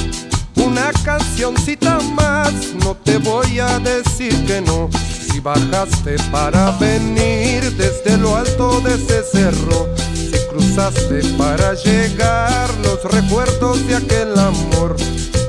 Una 0.55 0.91
cancioncita 1.03 1.97
más, 2.13 2.51
no 2.83 2.93
te 2.95 3.17
voy 3.17 3.59
a 3.59 3.79
decir 3.79 4.33
que 4.45 4.59
no. 4.59 4.89
Si 5.25 5.39
bajaste 5.39 6.17
para 6.29 6.71
venir 6.71 7.71
desde 7.77 8.17
lo 8.17 8.35
alto 8.35 8.81
de 8.81 8.95
ese 8.95 9.23
cerro, 9.23 9.87
si 10.13 10.37
cruzaste 10.49 11.21
para 11.37 11.73
llegar 11.73 12.69
los 12.83 13.01
recuerdos 13.05 13.87
de 13.87 13.95
aquel 13.95 14.37
amor. 14.37 14.97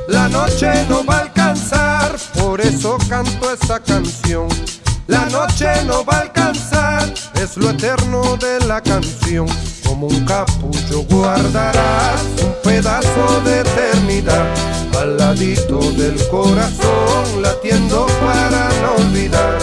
La 0.08 0.28
noche 0.28 0.70
no 0.88 1.04
va 1.04 1.16
a 1.16 1.20
alcanzar, 1.22 2.16
por 2.38 2.60
eso 2.60 2.96
canto 3.08 3.52
esa 3.52 3.80
canción. 3.80 4.46
La 5.08 5.26
noche 5.26 5.66
no 5.84 6.04
va 6.04 6.18
a 6.18 6.20
alcanzar, 6.22 6.75
es 7.46 7.56
lo 7.56 7.70
eterno 7.70 8.36
de 8.38 8.66
la 8.66 8.80
canción. 8.80 9.46
Como 9.84 10.08
un 10.08 10.24
capullo 10.24 11.02
guardarás 11.08 12.20
un 12.42 12.54
pedazo 12.62 13.40
de 13.44 13.60
eternidad. 13.60 14.46
Al 14.98 15.16
ladito 15.16 15.78
del 15.92 16.16
corazón 16.28 17.42
latiendo 17.42 18.06
para 18.20 18.68
no 18.82 18.96
olvidar 18.96 19.58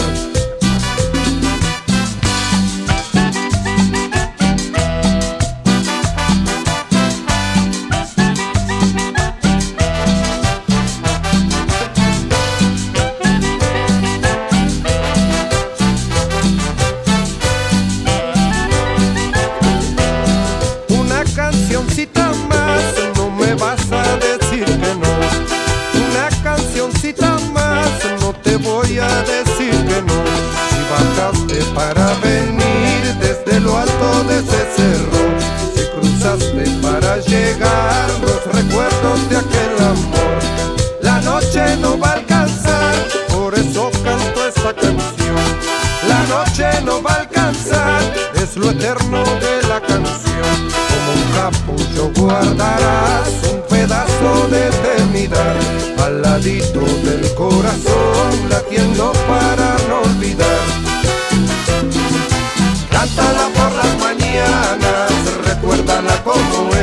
La 46.08 46.22
noche 46.26 46.82
no 46.84 47.02
va 47.02 47.12
a 47.12 47.20
alcanzar, 47.20 48.02
es 48.34 48.56
lo 48.56 48.70
eterno 48.70 49.22
de 49.40 49.68
la 49.68 49.80
canción. 49.80 50.56
Como 50.90 51.10
un 51.12 51.24
capullo 51.34 52.10
guardarás 52.20 53.28
un 53.52 53.62
pedazo 53.68 54.48
de 54.48 54.68
eternidad 54.68 55.56
al 56.04 56.22
ladito 56.22 56.80
del 56.80 57.34
corazón, 57.34 58.48
latiendo 58.50 59.12
para 59.26 59.76
no 59.88 60.02
olvidar. 60.02 60.64
Cántala 62.90 63.48
por 63.54 63.72
las 63.72 63.98
mañanas, 63.98 65.10
recuérdala 65.46 66.22
como 66.22 66.73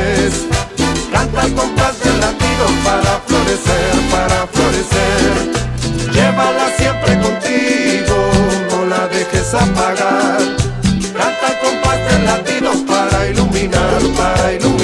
vas 9.52 9.62
a 9.62 9.74
pagar. 9.74 10.38
Canta 11.16 11.60
con 11.60 11.74
compás 11.74 12.24
latinos 12.24 12.76
para 12.88 13.28
iluminar, 13.28 14.00
para 14.16 14.52
iluminar. 14.54 14.81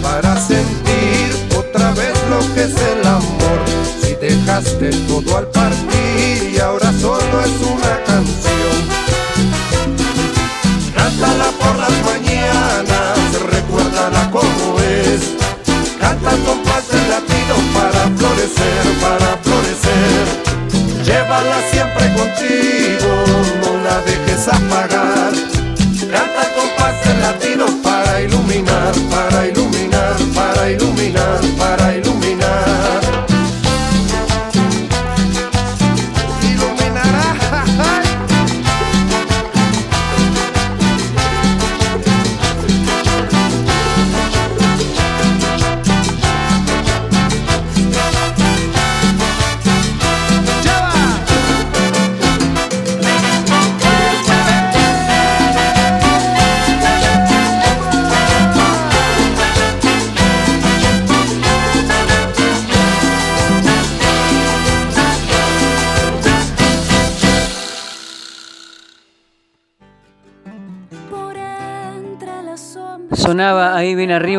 Para 0.00 0.40
sentir 0.40 1.30
otra 1.54 1.92
vez 1.92 2.14
lo 2.30 2.38
que 2.54 2.64
es 2.64 2.74
el 2.74 3.06
amor, 3.06 3.60
si 4.00 4.14
dejaste 4.14 4.90
todo 5.06 5.36
al 5.36 5.46
partir 5.48 6.11
para 29.10 29.48
iluminar, 29.48 30.16
para 30.34 30.70
iluminar, 30.70 31.01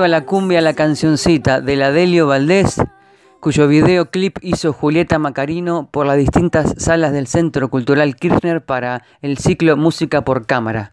la 0.08 0.22
cumbia, 0.22 0.62
la 0.62 0.74
cancioncita 0.74 1.62
de 1.62 1.76
la 1.76 1.92
Delio 1.92 2.28
Valdés, 2.28 2.82
cuyo 3.40 3.68
videoclip 3.68 4.38
hizo 4.42 4.74
Julieta 4.74 5.20
Macarino 5.20 5.88
por 5.92 6.06
las 6.06 6.18
distintas 6.18 6.74
salas 6.78 7.12
del 7.12 7.28
Centro 7.28 7.70
Cultural 7.70 8.16
Kirchner 8.16 8.64
para 8.64 9.04
el 9.22 9.38
ciclo 9.38 9.76
Música 9.78 10.24
por 10.24 10.46
Cámara. 10.46 10.92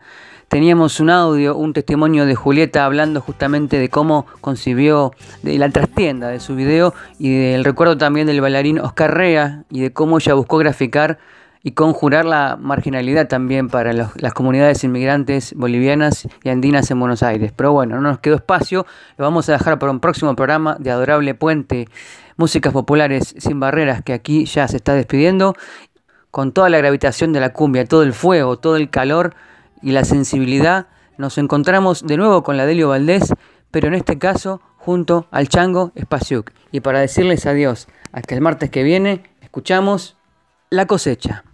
Teníamos 0.49 0.99
un 0.99 1.11
audio, 1.11 1.57
un 1.57 1.73
testimonio 1.73 2.27
de 2.27 2.35
Julieta 2.35 2.85
hablando 2.85 3.21
justamente 3.21 3.79
de 3.79 3.89
cómo 3.89 4.27
concibió 4.41 5.13
de 5.43 5.57
la 5.59 5.69
trastienda 5.71 6.29
de 6.29 6.41
su 6.41 6.57
video 6.57 6.93
y 7.21 7.37
del 7.37 7.65
recuerdo 7.65 7.97
también 7.97 8.27
del 8.27 8.41
bailarín 8.41 8.81
Oscar 8.81 9.17
Rea 9.17 9.63
y 9.71 9.81
de 9.81 9.93
cómo 9.93 10.19
ella 10.19 10.35
buscó 10.35 10.59
graficar 10.59 11.19
y 11.63 11.73
conjurar 11.73 12.25
la 12.25 12.57
marginalidad 12.59 13.29
también 13.29 13.69
para 13.69 13.93
las 13.93 14.35
comunidades 14.35 14.83
inmigrantes 14.83 15.55
bolivianas 15.55 16.27
y 16.43 16.49
andinas 16.49 16.91
en 16.91 17.01
Buenos 17.01 17.23
Aires. 17.23 17.53
Pero 17.55 17.73
bueno, 17.73 17.97
no 17.97 18.03
nos 18.03 18.19
quedó 18.19 18.37
espacio, 18.37 18.87
lo 19.19 19.25
vamos 19.25 19.49
a 19.49 19.53
dejar 19.53 19.79
para 19.79 19.93
un 19.93 20.01
próximo 20.01 20.35
programa 20.35 20.77
de 20.79 20.91
Adorable 20.91 21.35
Puente, 21.35 21.89
Músicas 22.37 22.73
Populares 22.73 23.35
sin 23.39 23.61
Barreras, 23.61 24.03
que 24.03 24.15
aquí 24.15 24.47
ya 24.47 24.67
se 24.69 24.77
está 24.77 24.95
despidiendo, 24.95 25.55
con 26.31 26.53
toda 26.53 26.71
la 26.71 26.79
gravitación 26.79 27.33
de 27.33 27.41
la 27.41 27.53
cumbia, 27.53 27.85
todo 27.85 28.03
el 28.03 28.13
fuego, 28.13 28.59
todo 28.59 28.77
el 28.77 28.89
calor 28.89 29.35
y 29.83 29.93
la 29.93 30.05
sensibilidad. 30.05 30.87
Nos 31.19 31.37
encontramos 31.39 32.07
de 32.07 32.17
nuevo 32.17 32.43
con 32.43 32.57
la 32.57 32.67
Delio 32.67 32.89
Valdés, 32.89 33.35
pero 33.71 33.89
en 33.89 33.95
este 33.95 34.19
caso 34.19 34.63
junto 34.79 35.27
al 35.31 35.49
Chango 35.49 35.93
Espaciuc. 35.95 36.53
Y 36.73 36.81
para 36.81 37.01
decirles 37.01 37.45
adiós, 37.45 37.89
hasta 38.13 38.35
el 38.35 38.41
martes 38.41 38.71
que 38.71 38.83
viene, 38.83 39.25
escuchamos 39.43 40.17
La 40.71 40.87
cosecha. 40.87 41.45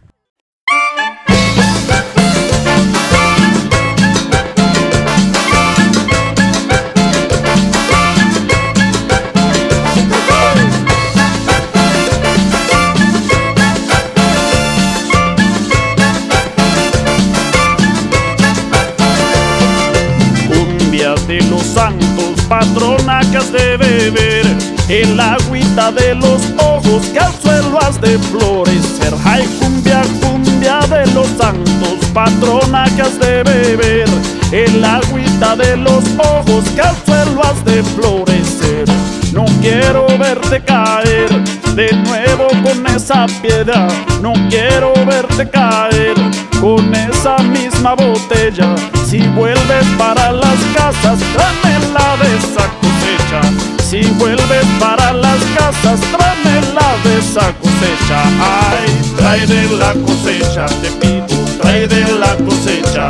Patrona 22.59 23.21
que 23.31 23.37
has 23.37 23.53
de 23.53 23.77
beber 23.77 24.47
El 24.89 25.21
agüita 25.21 25.93
de 25.93 26.15
los 26.15 26.41
ojos 26.59 27.05
que 27.13 27.19
al 27.19 27.35
suelo 27.35 27.79
has 27.83 28.01
de 28.01 28.19
florecer. 28.19 29.13
Ay, 29.25 29.45
cumbia, 29.61 30.03
cumbia 30.23 30.79
de 30.89 31.07
los 31.13 31.27
santos, 31.39 31.99
patrona 32.15 32.85
que 32.95 33.03
has 33.03 33.19
de 33.19 33.43
beber 33.43 34.09
El 34.53 34.83
agüita 34.83 35.55
de 35.57 35.77
los 35.77 36.05
ojos 36.19 36.65
que 36.75 36.81
al 36.81 36.97
suelo 37.05 37.43
has 37.43 37.63
de 37.65 37.83
florecer. 37.83 38.87
No 39.33 39.45
quiero 39.61 40.07
verte 40.19 40.63
caer 40.63 41.29
de 41.75 41.93
nuevo 41.93 42.49
con 42.65 42.87
esa 42.87 43.27
piedra 43.43 43.87
No 44.23 44.33
quiero 44.49 44.95
verte 45.05 45.47
caer 45.51 46.15
con 46.59 46.95
esa 46.95 47.37
misma 47.43 47.95
botella 47.95 48.75
Si 49.09 49.19
vuelves 49.19 49.87
para 49.97 50.33
las 50.33 50.59
casas, 50.75 51.21
tráemela 51.33 52.17
de 52.21 52.37
esa 52.39 52.67
cosecha. 52.81 53.41
Si 53.89 54.01
vuelves 54.19 54.67
para 54.81 55.13
las 55.13 55.39
casas, 55.57 56.01
tráemela 56.11 56.97
de 57.05 57.19
esa 57.21 57.53
cosecha. 57.53 58.21
Ay, 58.41 59.15
trae 59.17 59.47
de 59.47 59.77
la 59.77 59.93
cosecha, 59.93 60.67
te 60.83 60.91
pido, 60.91 61.45
trae 61.63 61.87
de 61.87 62.03
la 62.19 62.35
cosecha. 62.45 63.09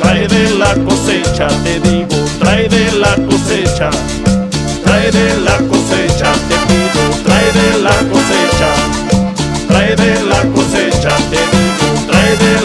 Trae 0.00 0.26
de 0.26 0.50
la 0.56 0.74
cosecha, 0.74 1.48
te 1.62 1.80
digo, 1.80 2.24
trae 2.38 2.66
de 2.66 2.92
la 2.92 3.14
cosecha. 3.28 3.90
Trae 4.84 5.12
de 5.12 5.40
la 5.40 5.58
cosecha, 5.68 6.32
te 6.48 6.56
pido, 6.66 7.02
trae 7.26 7.52
de 7.52 7.82
la 7.82 7.96
cosecha. 8.10 8.70
Trae 9.68 9.96
de 9.96 10.24
la 10.24 10.40
cosecha, 10.54 11.14
te 11.30 11.36
digo, 11.36 12.06
trae 12.08 12.36
de 12.38 12.52
la 12.52 12.58
cosecha. 12.58 12.63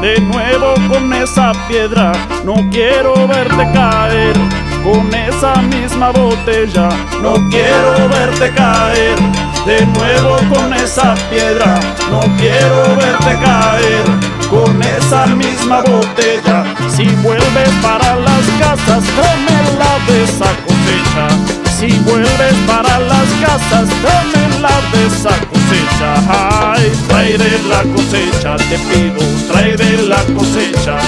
De 0.00 0.20
nuevo 0.20 0.74
con 0.88 1.12
esa 1.12 1.52
piedra 1.68 2.12
No 2.44 2.54
quiero 2.70 3.26
verte 3.26 3.70
caer 3.72 4.36
con 4.82 5.12
esa 5.14 5.54
misma 5.62 6.10
botella. 6.10 6.88
No 7.22 7.34
quiero 7.50 8.08
verte 8.08 8.50
caer 8.54 9.18
de 9.66 9.86
nuevo 9.86 10.36
con 10.52 10.72
esa 10.72 11.14
piedra. 11.30 11.78
No 12.10 12.20
quiero 12.38 12.96
verte 12.96 13.38
caer 13.44 14.04
con 14.48 14.82
esa 14.82 15.26
misma 15.26 15.82
botella. 15.82 16.64
Si 16.88 17.04
vuelves 17.22 17.70
para 17.82 18.16
las 18.16 18.44
casas, 18.58 19.04
tráemela 19.04 19.98
de 20.06 20.24
esa 20.24 20.46
cosecha 20.64 21.57
si 21.78 21.86
vuelves 22.00 22.54
para 22.66 22.98
las 22.98 23.28
casas, 23.40 23.88
dame 24.02 24.58
la 24.60 24.74
de 24.90 25.06
esa 25.06 25.30
cosecha. 25.46 26.74
Ay, 26.74 26.90
trae 27.08 27.38
de 27.38 27.62
la 27.68 27.82
cosecha, 27.94 28.56
te 28.56 28.78
pido, 28.78 29.22
trae 29.50 29.76
de 29.76 30.08
la 30.08 30.22
cosecha. 30.34 30.98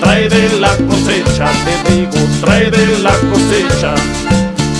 Trae 0.00 0.28
de 0.28 0.58
la 0.58 0.76
cosecha, 0.88 1.50
te 1.64 1.92
digo, 1.92 2.18
trae 2.40 2.70
de 2.70 2.98
la 2.98 3.12
cosecha. 3.30 3.94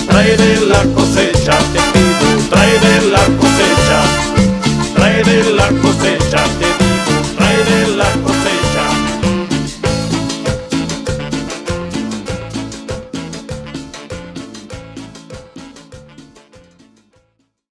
Trae 0.09 0.36
de 0.36 0.66
la 0.66 0.82
cosecha, 0.94 1.57
te 1.72 1.80
pido, 1.92 2.48
trae 2.50 2.78
de 2.80 3.11
la 3.11 3.24
cosecha. 3.40 4.00
Trae 4.94 5.22
de 5.22 5.52
la 5.52 5.68
cosecha, 5.82 6.42
te 6.59 6.66
digo, 6.82 7.14
trae 7.36 7.64
de 7.64 7.96
la 7.96 8.11
cosecha. 8.24 8.65